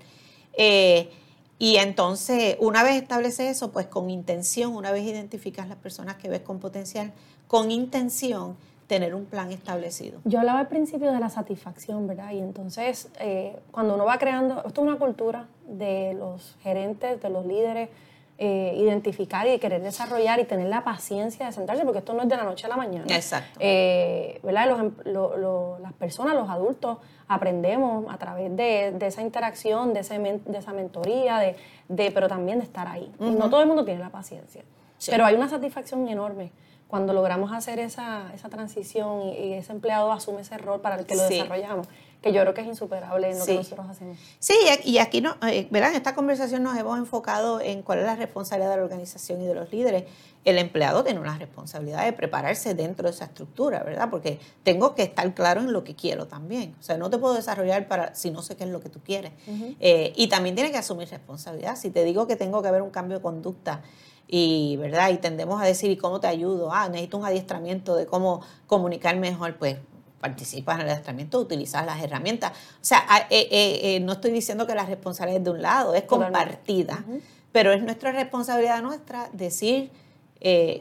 Eh, 0.53 1.10
y 1.58 1.77
entonces, 1.77 2.55
una 2.60 2.84
vez 2.84 3.01
establece 3.01 3.49
eso, 3.49 3.71
pues 3.71 3.88
con 3.88 4.12
intención, 4.12 4.75
una 4.75 4.91
vez 4.91 5.05
identificas 5.05 5.67
las 5.67 5.79
personas 5.79 6.17
que 6.17 6.29
ves 6.29 6.41
con 6.41 6.60
potencial, 6.60 7.13
con 7.47 7.71
intención, 7.71 8.58
tener 8.86 9.15
un 9.15 9.25
plan 9.25 9.51
establecido. 9.51 10.19
Yo 10.23 10.38
hablaba 10.38 10.60
al 10.60 10.67
principio 10.67 11.12
de 11.12 11.19
la 11.19 11.31
satisfacción, 11.31 12.05
¿verdad? 12.05 12.29
Y 12.29 12.38
entonces, 12.38 13.10
eh, 13.19 13.58
cuando 13.71 13.95
uno 13.95 14.05
va 14.05 14.19
creando, 14.19 14.62
esto 14.67 14.84
es 14.84 14.88
una 14.88 14.99
cultura 14.99 15.47
de 15.67 16.13
los 16.13 16.58
gerentes, 16.62 17.23
de 17.23 17.29
los 17.31 17.43
líderes, 17.47 17.89
eh, 18.38 18.76
identificar 18.78 19.48
y 19.48 19.58
querer 19.60 19.82
desarrollar 19.82 20.39
y 20.39 20.43
tener 20.43 20.67
la 20.67 20.84
paciencia 20.84 21.45
de 21.45 21.52
sentarse, 21.52 21.84
porque 21.86 22.00
esto 22.00 22.13
no 22.13 22.24
es 22.24 22.30
de 22.30 22.36
la 22.36 22.43
noche 22.43 22.65
a 22.65 22.69
la 22.69 22.76
mañana. 22.76 23.06
Exacto. 23.08 23.60
Eh, 23.62 24.39
¿verdad? 24.43 24.91
Los, 25.06 25.80
las 25.80 25.93
personas, 25.93 26.36
los 26.36 26.50
adultos, 26.50 26.98
aprendemos 27.28 28.06
a 28.13 28.17
través 28.17 28.56
de, 28.56 28.91
de 28.91 29.08
esa 29.08 29.21
interacción, 29.21 29.93
de, 29.93 30.02
ese, 30.02 30.19
de 30.19 30.58
esa 30.58 30.74
mentoría, 30.74 31.39
de, 31.39 31.56
de, 31.88 32.12
pero 32.12 32.28
también 32.28 32.60
de 32.60 32.65
estar 32.65 32.88
ahí. 32.88 33.12
Y 33.19 33.32
no 33.32 33.50
todo 33.50 33.62
el 33.62 33.67
mundo 33.67 33.86
tiene 33.86 34.00
la 34.00 34.10
paciencia. 34.10 34.63
Pero 35.06 35.26
hay 35.26 35.36
una 35.36 35.50
satisfacción 35.50 36.08
enorme 36.08 36.52
cuando 36.88 37.13
logramos 37.13 37.52
hacer 37.52 37.80
esa, 37.80 38.32
esa 38.34 38.50
transición 38.50 39.21
y, 39.24 39.54
ese 39.54 39.71
empleado 39.71 40.12
asume 40.12 40.41
ese 40.41 40.58
rol 40.58 40.82
para 40.82 40.95
el 40.95 41.06
que 41.06 41.15
lo 41.15 41.24
desarrollamos, 41.24 41.88
que 42.25 42.33
yo 42.33 42.41
creo 42.41 42.55
que 42.55 42.61
es 42.61 42.67
insuperable 42.67 43.29
en 43.29 43.38
lo 43.38 43.45
que 43.45 43.53
nosotros 43.53 43.88
hacemos. 43.88 44.17
Sí, 44.39 44.55
y 44.83 44.97
aquí, 44.97 45.21
no, 45.21 45.35
eh, 45.47 45.67
¿verdad? 45.69 45.91
en 45.91 45.97
esta 45.97 46.15
conversación 46.15 46.63
nos 46.63 46.75
hemos 46.75 46.97
enfocado 46.97 47.61
en 47.61 47.83
cuál 47.83 47.99
es 47.99 48.05
la 48.05 48.15
responsabilidad 48.15 48.71
de 48.71 48.77
la 48.77 48.83
organización 48.83 49.43
y 49.43 49.45
de 49.45 49.53
los 49.53 49.71
líderes. 49.71 50.05
El 50.43 50.57
empleado 50.57 51.03
tiene 51.03 51.19
una 51.19 51.38
responsabilidad 51.38 52.03
de 52.03 52.13
prepararse 52.13 52.73
dentro 52.73 53.07
de 53.07 53.13
esa 53.13 53.25
estructura, 53.25 53.83
¿verdad? 53.83 54.09
Porque 54.09 54.39
tengo 54.63 54.95
que 54.95 55.03
estar 55.03 55.35
claro 55.35 55.61
en 55.61 55.71
lo 55.71 55.83
que 55.83 55.93
quiero 55.93 56.25
también. 56.25 56.75
O 56.79 56.83
sea, 56.83 56.97
no 56.97 57.11
te 57.11 57.19
puedo 57.19 57.35
desarrollar 57.35 57.88
para 57.88 58.15
si 58.15 58.31
no 58.31 58.41
sé 58.41 58.57
qué 58.57 58.63
es 58.63 58.71
lo 58.71 58.79
que 58.79 58.89
tú 58.89 59.01
quieres. 59.01 59.31
Eh, 59.79 60.11
y 60.15 60.27
también 60.27 60.55
tiene 60.55 60.71
que 60.71 60.79
asumir 60.79 61.07
responsabilidad. 61.07 61.75
Si 61.75 61.91
te 61.91 62.03
digo 62.03 62.25
que 62.25 62.35
tengo 62.35 62.63
que 62.63 62.69
haber 62.69 62.81
un 62.81 62.89
cambio 62.89 63.17
de 63.17 63.21
conducta, 63.21 63.83
y 64.27 64.77
verdad 64.77 65.11
y 65.11 65.17
tendemos 65.17 65.61
a 65.61 65.65
decir 65.65 65.91
y 65.91 65.97
cómo 65.97 66.19
te 66.19 66.25
ayudo 66.25 66.73
ah 66.73 66.89
necesito 66.89 67.19
un 67.19 67.25
adiestramiento 67.25 67.95
de 67.95 68.07
cómo 68.07 68.41
comunicar 68.65 69.15
mejor 69.17 69.55
pues 69.57 69.77
participas 70.25 70.75
en 70.75 70.81
el 70.81 70.89
adiestramiento 70.89 71.39
utilizas 71.39 71.85
las 71.85 72.01
herramientas. 72.01 72.51
O 72.51 72.85
sea 72.85 73.05
eh, 73.29 73.47
eh, 73.51 73.79
eh, 73.83 73.99
no 73.99 74.13
estoy 74.13 74.31
diciendo 74.31 74.65
que 74.65 74.73
la 74.75 74.85
responsabilidad 74.85 75.39
es 75.39 75.45
de 75.45 75.51
un 75.51 75.61
lado 75.61 75.93
es 75.93 76.03
compartida 76.03 77.03
pero 77.51 77.71
es 77.71 77.81
nuestra 77.81 78.11
responsabilidad 78.11 78.81
nuestra 78.81 79.29
decir 79.33 79.91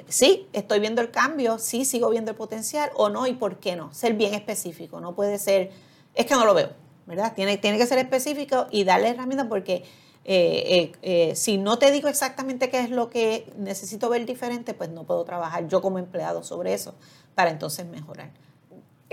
sí 0.09 0.47
estoy 0.53 0.81
viendo 0.81 1.01
el 1.01 1.11
cambio 1.11 1.59
sí 1.59 1.85
sigo 1.85 2.11
viendo 2.11 2.31
el 2.31 2.37
potencial 2.37 2.91
o 2.95 3.09
no 3.09 3.27
y 3.27 3.35
por 3.35 3.59
qué 3.59 3.77
no. 3.77 3.93
Ser 3.93 4.15
bien 4.15 4.35
específico 4.35 5.01
no 5.01 5.15
puede 5.15 5.39
ser 5.39 5.71
es 6.15 6.27
que 6.27 6.35
no 6.35 6.45
lo 6.45 6.55
veo 6.55 6.71
verdad 7.07 7.35
tiene 7.35 7.59
tiene 7.59 7.79
que 7.79 7.87
ser 7.87 7.99
específico 7.99 8.67
y 8.71 8.85
darle 8.85 9.11
herramientas 9.11 9.47
porque 9.49 9.85
eh, 10.27 10.93
eh, 11.03 11.29
eh, 11.31 11.37
si 11.37 11.59
no 11.59 11.79
te 11.79 11.91
digo 11.91 12.09
exactamente 12.09 12.71
qué 12.71 12.81
es 12.81 12.91
lo 12.91 13.11
que 13.11 13.53
necesito 13.59 14.09
ver 14.09 14.25
diferente, 14.25 14.73
pues 14.73 14.89
no 14.89 15.05
puedo 15.05 15.23
trabajar 15.25 15.69
yo 15.69 15.83
como 15.83 15.99
empleado 15.99 16.43
sobre 16.43 16.73
eso 16.73 16.95
para 17.35 17.51
entonces 17.51 17.87
mejorar. 17.87 18.31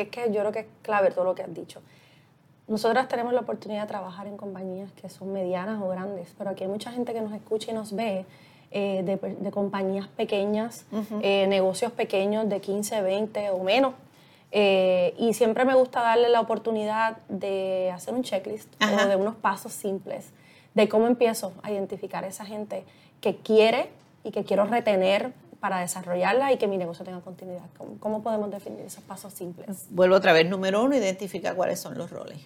Es 0.03 0.09
que 0.09 0.31
yo 0.31 0.39
creo 0.41 0.51
que 0.51 0.59
es 0.59 0.65
clave 0.81 1.11
todo 1.11 1.25
lo 1.25 1.35
que 1.35 1.43
has 1.43 1.53
dicho. 1.53 1.81
Nosotras 2.67 3.07
tenemos 3.07 3.33
la 3.33 3.41
oportunidad 3.41 3.81
de 3.81 3.87
trabajar 3.87 4.27
en 4.27 4.37
compañías 4.37 4.91
que 4.93 5.09
son 5.09 5.33
medianas 5.33 5.81
o 5.81 5.89
grandes, 5.89 6.33
pero 6.37 6.51
aquí 6.51 6.63
hay 6.63 6.69
mucha 6.69 6.91
gente 6.91 7.13
que 7.13 7.21
nos 7.21 7.33
escucha 7.33 7.71
y 7.71 7.73
nos 7.73 7.95
ve 7.95 8.25
de, 8.71 9.51
compañías 9.51 10.07
pequeñas, 10.07 10.85
negocios 11.21 11.91
pequeños 11.91 12.47
de 12.47 12.61
15, 12.61 13.01
20 13.01 13.49
o 13.49 13.63
menos. 13.63 13.93
y 14.53 15.33
siempre 15.33 15.65
me 15.65 15.75
gusta 15.75 16.01
darle 16.01 16.29
la 16.29 16.39
oportunidad 16.39 17.17
de 17.27 17.91
hacer 17.93 18.13
un 18.13 18.23
checklist 18.23 18.73
o 18.81 19.07
de 19.07 19.15
unos 19.17 19.35
pasos 19.35 19.73
simples 19.73 20.31
de 20.73 20.87
cómo 20.87 21.07
empiezo 21.07 21.51
a 21.63 21.71
identificar 21.71 22.23
a 22.23 22.27
esa 22.27 22.45
gente 22.45 22.85
que 23.19 23.35
quiere 23.35 23.89
y 24.23 24.31
que 24.31 24.43
quiero 24.43 24.65
retener 24.65 25.33
para 25.61 25.79
desarrollarla 25.79 26.51
y 26.51 26.57
que 26.57 26.67
mi 26.67 26.77
negocio 26.77 27.05
tenga 27.05 27.21
continuidad. 27.21 27.63
¿Cómo, 27.99 28.23
podemos 28.23 28.49
definir 28.49 28.81
esos 28.81 29.03
pasos 29.03 29.31
simples? 29.31 29.85
Vuelvo 29.91 30.15
otra 30.15 30.33
vez. 30.33 30.49
Número 30.49 30.83
uno, 30.83 30.95
identifica 30.97 31.53
cuáles 31.53 31.79
son 31.79 31.97
los 31.97 32.09
roles. 32.09 32.39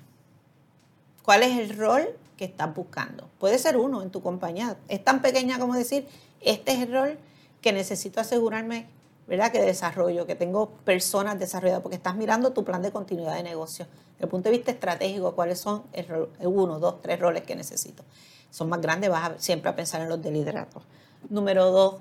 ¿Cuál 1.24 1.42
es 1.42 1.58
el 1.58 1.76
rol 1.78 2.10
que 2.36 2.44
estás 2.44 2.76
buscando? 2.76 3.30
Puede 3.40 3.58
ser 3.58 3.78
uno 3.78 4.04
en 4.04 4.12
tu 4.12 4.22
compañía. 4.22 4.76
Es 4.90 5.02
tan 5.02 5.22
pequeña 5.22 5.58
como 5.58 5.74
decir, 5.76 6.08
este 6.42 6.74
es 6.74 6.82
el 6.82 6.94
rol 6.94 7.18
que 7.62 7.72
necesito 7.72 8.20
asegurarme, 8.20 8.88
¿verdad? 9.28 9.50
Que 9.50 9.62
desarrollo, 9.62 10.28
que 10.28 10.36
tengo 10.36 10.72
personas 10.84 11.40
desarrolladas, 11.40 11.82
porque 11.82 11.96
estás 11.96 12.18
mirando 12.18 12.52
tu 12.52 12.66
plan 12.66 12.82
de 12.82 12.92
continuidad 12.92 13.36
de 13.36 13.44
negocio. 13.44 13.86
Desde 13.86 14.26
el 14.26 14.30
punto 14.30 14.50
de 14.50 14.58
vista 14.58 14.72
estratégico, 14.72 15.36
cuáles 15.36 15.58
son 15.58 15.84
el, 15.94 16.06
uno, 16.42 16.80
dos, 16.80 17.02
tres 17.02 17.18
roles 17.18 17.44
que 17.44 17.56
necesito. 17.56 18.04
Son 18.52 18.68
más 18.68 18.82
grandes, 18.82 19.10
vas 19.10 19.32
siempre 19.38 19.70
a 19.70 19.76
pensar 19.76 20.02
en 20.02 20.10
los 20.10 20.22
de 20.22 20.32
liderazgo. 20.32 20.82
Número 21.30 21.72
dos, 21.72 21.96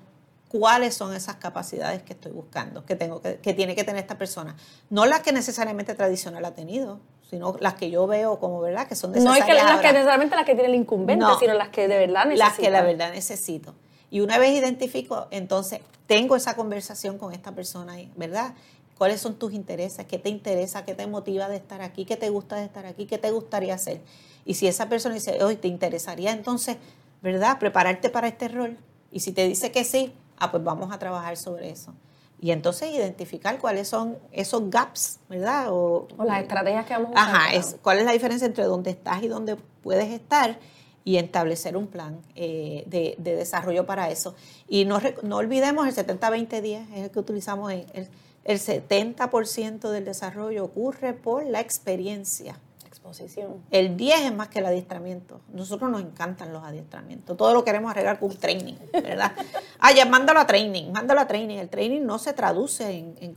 cuáles 0.55 0.95
son 0.95 1.13
esas 1.17 1.35
capacidades 1.35 2.05
que 2.05 2.13
estoy 2.13 2.31
buscando, 2.31 2.87
que, 2.87 2.95
tengo 2.95 3.21
que, 3.21 3.55
tiene 3.55 3.75
que 3.75 3.83
tener 3.83 4.01
esta 4.01 4.17
persona. 4.17 4.55
No 4.89 5.05
las 5.05 5.19
que 5.19 5.33
necesariamente 5.33 5.97
tradicional 5.97 6.45
ha 6.45 6.55
tenido, 6.55 7.01
sino 7.29 7.57
las 7.59 7.75
que 7.75 7.91
yo 7.91 8.07
veo 8.07 8.39
como 8.39 8.61
verdad 8.61 8.87
que 8.87 8.95
son 8.95 9.11
necesarias. 9.11 9.49
No 9.49 9.53
es 9.53 9.59
que 9.59 9.65
las 9.65 9.81
que 9.81 9.93
necesariamente 9.93 10.37
las 10.37 10.45
que 10.45 10.55
tiene 10.55 10.69
el 10.69 10.77
incumbente, 10.77 11.27
sino 11.41 11.55
las 11.55 11.71
que 11.71 11.89
de 11.89 11.99
verdad 11.99 12.27
necesito. 12.27 12.49
Las 12.49 12.57
que 12.57 12.71
la 12.71 12.83
verdad 12.83 13.13
necesito. 13.13 13.75
Y 14.13 14.21
una 14.21 14.39
vez 14.39 14.57
identifico, 14.57 15.27
entonces 15.33 15.81
tengo 16.07 16.37
esa 16.37 16.55
conversación 16.55 17.19
con 17.19 17.33
esta 17.33 17.51
persona, 17.51 17.97
¿verdad? 18.15 18.55
cuáles 18.97 19.21
son 19.21 19.35
tus 19.35 19.53
intereses, 19.53 20.07
qué 20.07 20.21
te 20.21 20.29
interesa, 20.29 20.85
qué 20.85 20.95
te 20.95 21.09
motiva 21.09 21.49
de 21.49 21.57
estar 21.57 21.83
aquí, 21.83 22.05
qué 22.05 22.17
te 22.17 22.29
gusta 22.31 22.55
de 22.55 22.65
estar 22.65 22.87
aquí, 22.87 23.07
qué 23.07 23.19
te 23.19 23.33
gustaría 23.33 23.75
hacer. 23.75 24.01
Y 24.45 24.55
si 24.55 24.69
esa 24.69 24.89
persona 24.89 25.17
dice, 25.17 25.43
hoy 25.43 25.57
te 25.57 25.67
interesaría 25.67 26.31
entonces, 26.31 26.77
¿verdad? 27.23 27.59
Prepararte 27.59 28.09
para 28.09 28.29
este 28.29 28.47
rol. 28.47 28.79
Y 29.11 29.19
si 29.19 29.33
te 29.33 29.49
dice 29.49 29.73
que 29.73 29.83
sí, 29.83 30.13
ah, 30.45 30.51
pues 30.51 30.63
vamos 30.63 30.93
a 30.93 30.99
trabajar 30.99 31.37
sobre 31.37 31.71
eso. 31.71 31.93
Y 32.41 32.51
entonces 32.51 32.91
identificar 32.91 33.59
cuáles 33.59 33.89
son 33.89 34.19
esos 34.33 34.69
gaps, 34.69 35.19
¿verdad? 35.29 35.67
O, 35.71 36.09
las 36.25 36.43
estrategias 36.43 36.85
que 36.85 36.93
vamos 36.95 37.09
a 37.09 37.13
usar. 37.13 37.35
Ajá, 37.35 37.55
es, 37.55 37.77
cuál 37.81 37.99
es 37.99 38.05
la 38.05 38.13
diferencia 38.13 38.47
entre 38.47 38.65
dónde 38.65 38.91
estás 38.91 39.23
y 39.23 39.29
dónde 39.29 39.57
puedes 39.83 40.11
estar 40.11 40.59
y 41.05 41.17
establecer 41.17 41.77
un 41.77 41.87
plan 41.87 42.21
eh, 42.35 42.85
de, 42.87 43.17
desarrollo 43.19 43.87
para 43.87 44.11
eso. 44.11 44.35
Y 44.69 44.85
no, 44.85 45.01
no 45.23 45.37
olvidemos 45.37 45.87
el 45.87 45.95
70-20-10, 45.95 46.93
es 46.95 47.05
el 47.05 47.11
que 47.11 47.19
utilizamos 47.19 47.73
en 47.73 47.87
el 47.95 48.09
el 48.45 48.59
70% 48.59 49.91
del 49.91 50.05
desarrollo 50.05 50.65
ocurre 50.65 51.15
por 51.15 51.45
la 51.47 51.61
experiencia. 51.61 52.59
Exposición. 53.05 53.63
El 53.71 53.99
10 53.99 54.21
es 54.23 54.35
más 54.35 54.49
que 54.49 54.61
el 54.61 54.67
adiestramiento. 54.67 55.43
Nosotros 55.53 55.91
nos 55.91 56.01
encantan 56.01 56.55
los 56.55 56.65
adiestramientos. 56.65 57.37
Todo 57.37 57.53
lo 57.53 57.63
queremos 57.63 57.91
arreglar 57.91 58.19
con 58.19 58.31
un 58.31 58.39
training, 58.39 58.77
¿verdad? 58.95 59.33
ah, 59.79 59.93
ya 59.93 60.07
mándalo 60.07 60.41
a 60.41 60.47
training, 60.47 60.91
mándalo 60.91 61.21
a 61.21 61.27
training. 61.27 61.59
El 61.59 61.69
training 61.69 62.01
no 62.01 62.19
se 62.19 62.33
traduce 62.33 62.91
en, 62.91 63.37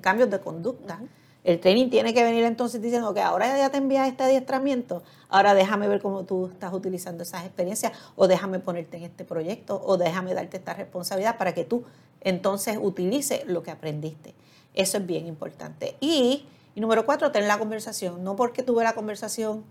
cambios 0.00 0.30
de 0.30 0.38
conducta. 0.38 1.00
El 1.42 1.58
training 1.58 1.90
tiene 1.90 2.14
que 2.14 2.22
venir 2.22 2.44
entonces 2.44 2.80
diciendo 2.80 3.12
que 3.12 3.20
ahora 3.20 3.58
ya 3.58 3.70
te 3.70 3.78
envías 3.78 4.06
este 4.06 4.22
adiestramiento, 4.22 5.02
ahora 5.28 5.54
déjame 5.54 5.88
ver 5.88 6.00
cómo 6.00 6.24
tú 6.24 6.46
estás 6.46 6.72
utilizando 6.72 7.24
esas 7.24 7.44
experiencias 7.44 7.92
o 8.14 8.28
déjame 8.28 8.60
ponerte 8.60 8.98
en 8.98 9.02
este 9.02 9.24
proyecto 9.24 9.82
o 9.84 9.96
déjame 9.96 10.32
darte 10.32 10.58
esta 10.58 10.74
responsabilidad 10.74 11.38
para 11.38 11.54
que 11.54 11.64
tú 11.64 11.82
entonces 12.20 12.78
utilices 12.80 13.44
lo 13.46 13.64
que 13.64 13.72
aprendiste. 13.72 14.34
Eso 14.74 14.98
es 14.98 15.06
bien 15.06 15.26
importante. 15.26 15.96
Y, 16.00 16.46
número 16.80 17.04
cuatro, 17.06 17.30
tener 17.32 17.48
la 17.48 17.58
conversación. 17.58 18.22
No 18.24 18.36
porque 18.36 18.62
tuve 18.62 18.84
la 18.84 18.94
conversación 18.94 19.64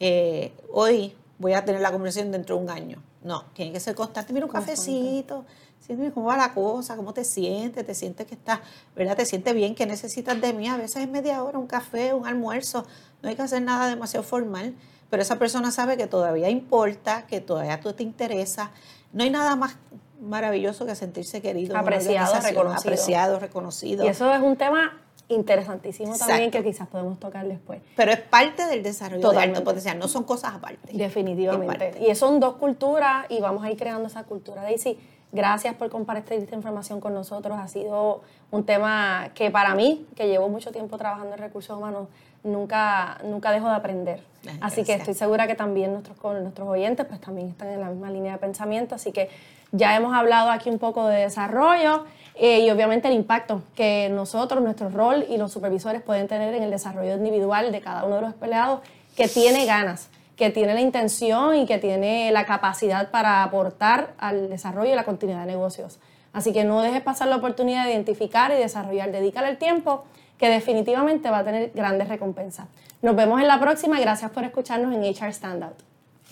eh, 0.00 0.52
hoy, 0.72 1.14
voy 1.38 1.52
a 1.52 1.64
tener 1.64 1.80
la 1.80 1.92
conversación 1.92 2.30
dentro 2.32 2.56
de 2.56 2.62
un 2.62 2.70
año. 2.70 3.02
No, 3.22 3.44
tiene 3.54 3.72
que 3.72 3.80
ser 3.80 3.94
constante. 3.94 4.32
Mira 4.32 4.44
un 4.44 4.52
cafecito, 4.52 5.46
siénteme 5.80 6.12
cómo 6.12 6.26
va 6.26 6.36
la 6.36 6.52
cosa, 6.52 6.96
cómo 6.96 7.14
te 7.14 7.24
sientes, 7.24 7.86
te 7.86 7.94
sientes 7.94 8.26
que 8.26 8.34
estás, 8.34 8.60
¿verdad? 8.94 9.16
Te 9.16 9.24
sientes 9.24 9.54
bien, 9.54 9.74
que 9.74 9.86
necesitas 9.86 10.38
de 10.40 10.52
mí. 10.52 10.68
A 10.68 10.76
veces 10.76 10.96
es 11.02 11.08
media 11.08 11.42
hora, 11.42 11.58
un 11.58 11.66
café, 11.66 12.12
un 12.12 12.26
almuerzo. 12.26 12.84
No 13.22 13.28
hay 13.30 13.36
que 13.36 13.42
hacer 13.42 13.62
nada 13.62 13.88
demasiado 13.88 14.24
formal, 14.24 14.74
pero 15.08 15.22
esa 15.22 15.38
persona 15.38 15.70
sabe 15.70 15.96
que 15.96 16.06
todavía 16.06 16.50
importa, 16.50 17.26
que 17.26 17.40
todavía 17.40 17.80
tú 17.80 17.92
te 17.94 18.02
interesa. 18.02 18.70
No 19.12 19.22
hay 19.22 19.30
nada 19.30 19.56
más 19.56 19.76
maravilloso 20.20 20.84
que 20.84 20.94
sentirse 20.94 21.40
querido, 21.40 21.76
apreciado, 21.76 22.34
reconocido. 22.40 22.78
apreciado, 22.78 23.38
reconocido. 23.38 24.04
Y 24.04 24.08
eso 24.08 24.32
es 24.34 24.42
un 24.42 24.56
tema 24.56 25.03
interesantísimo 25.28 26.16
también 26.16 26.50
que 26.50 26.62
quizás 26.62 26.88
podemos 26.88 27.18
tocar 27.18 27.46
después. 27.46 27.80
Pero 27.96 28.12
es 28.12 28.20
parte 28.20 28.66
del 28.66 28.82
desarrollo 28.82 29.30
de 29.30 29.38
alto 29.38 29.64
potencial, 29.64 29.98
no 29.98 30.08
son 30.08 30.24
cosas 30.24 30.54
aparte. 30.54 30.92
Definitivamente. 30.92 31.94
Y 32.06 32.14
son 32.14 32.40
dos 32.40 32.56
culturas 32.56 33.26
y 33.28 33.40
vamos 33.40 33.64
a 33.64 33.70
ir 33.70 33.78
creando 33.78 34.08
esa 34.08 34.24
cultura. 34.24 34.62
Daisy, 34.62 34.98
gracias 35.32 35.74
por 35.74 35.88
compartir 35.90 36.38
esta 36.38 36.54
información 36.54 37.00
con 37.00 37.14
nosotros. 37.14 37.58
Ha 37.58 37.68
sido 37.68 38.22
un 38.50 38.64
tema 38.64 39.30
que 39.34 39.50
para 39.50 39.74
mí, 39.74 40.06
que 40.14 40.28
llevo 40.28 40.48
mucho 40.48 40.72
tiempo 40.72 40.98
trabajando 40.98 41.34
en 41.34 41.38
recursos 41.38 41.76
humanos, 41.76 42.08
nunca, 42.42 43.18
nunca 43.24 43.50
dejo 43.50 43.68
de 43.68 43.74
aprender. 43.74 44.22
Así 44.60 44.84
que 44.84 44.92
estoy 44.92 45.14
segura 45.14 45.46
que 45.46 45.54
también 45.54 45.92
nuestros, 45.92 46.18
nuestros 46.42 46.68
oyentes 46.68 47.06
pues 47.06 47.18
también 47.18 47.48
están 47.48 47.68
en 47.68 47.80
la 47.80 47.88
misma 47.88 48.10
línea 48.10 48.32
de 48.32 48.38
pensamiento. 48.38 48.94
Así 48.94 49.10
que 49.10 49.30
ya 49.72 49.96
hemos 49.96 50.14
hablado 50.14 50.50
aquí 50.50 50.68
un 50.68 50.78
poco 50.78 51.06
de 51.08 51.22
desarrollo 51.22 52.04
eh, 52.36 52.60
y 52.60 52.70
obviamente 52.70 53.08
el 53.08 53.14
impacto 53.14 53.62
que 53.76 54.08
nosotros, 54.10 54.62
nuestro 54.62 54.88
rol 54.88 55.24
y 55.28 55.36
los 55.36 55.52
supervisores 55.52 56.02
pueden 56.02 56.26
tener 56.26 56.54
en 56.54 56.64
el 56.64 56.70
desarrollo 56.70 57.14
individual 57.14 57.70
de 57.70 57.80
cada 57.80 58.04
uno 58.04 58.16
de 58.16 58.22
los 58.22 58.32
empleados 58.32 58.80
que 59.16 59.28
tiene 59.28 59.66
ganas, 59.66 60.08
que 60.36 60.50
tiene 60.50 60.74
la 60.74 60.80
intención 60.80 61.54
y 61.54 61.66
que 61.66 61.78
tiene 61.78 62.32
la 62.32 62.44
capacidad 62.44 63.10
para 63.10 63.44
aportar 63.44 64.14
al 64.18 64.50
desarrollo 64.50 64.92
y 64.92 64.96
la 64.96 65.04
continuidad 65.04 65.40
de 65.40 65.46
negocios. 65.46 66.00
Así 66.32 66.52
que 66.52 66.64
no 66.64 66.82
dejes 66.82 67.02
pasar 67.02 67.28
la 67.28 67.36
oportunidad 67.36 67.84
de 67.84 67.92
identificar 67.92 68.50
y 68.50 68.56
desarrollar, 68.56 69.12
dedícale 69.12 69.48
el 69.48 69.58
tiempo 69.58 70.04
que 70.36 70.48
definitivamente 70.48 71.30
va 71.30 71.38
a 71.38 71.44
tener 71.44 71.70
grandes 71.72 72.08
recompensas. 72.08 72.66
Nos 73.02 73.14
vemos 73.14 73.40
en 73.40 73.46
la 73.46 73.60
próxima 73.60 74.00
gracias 74.00 74.32
por 74.32 74.42
escucharnos 74.42 74.92
en 74.92 75.02
HR 75.02 75.32
Standout. 75.32 75.76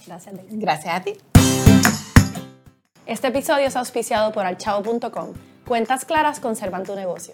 Gracias, 0.05 0.35
Gracias 0.51 0.95
a 0.95 1.01
ti. 1.01 1.13
Este 3.07 3.29
episodio 3.29 3.67
es 3.67 3.77
auspiciado 3.77 4.33
por 4.33 4.45
alchavo.com. 4.45 5.52
Cuentas 5.73 6.05
claras 6.05 6.39
conservan 6.39 6.85
tu 6.85 6.95
negocio. 6.95 7.33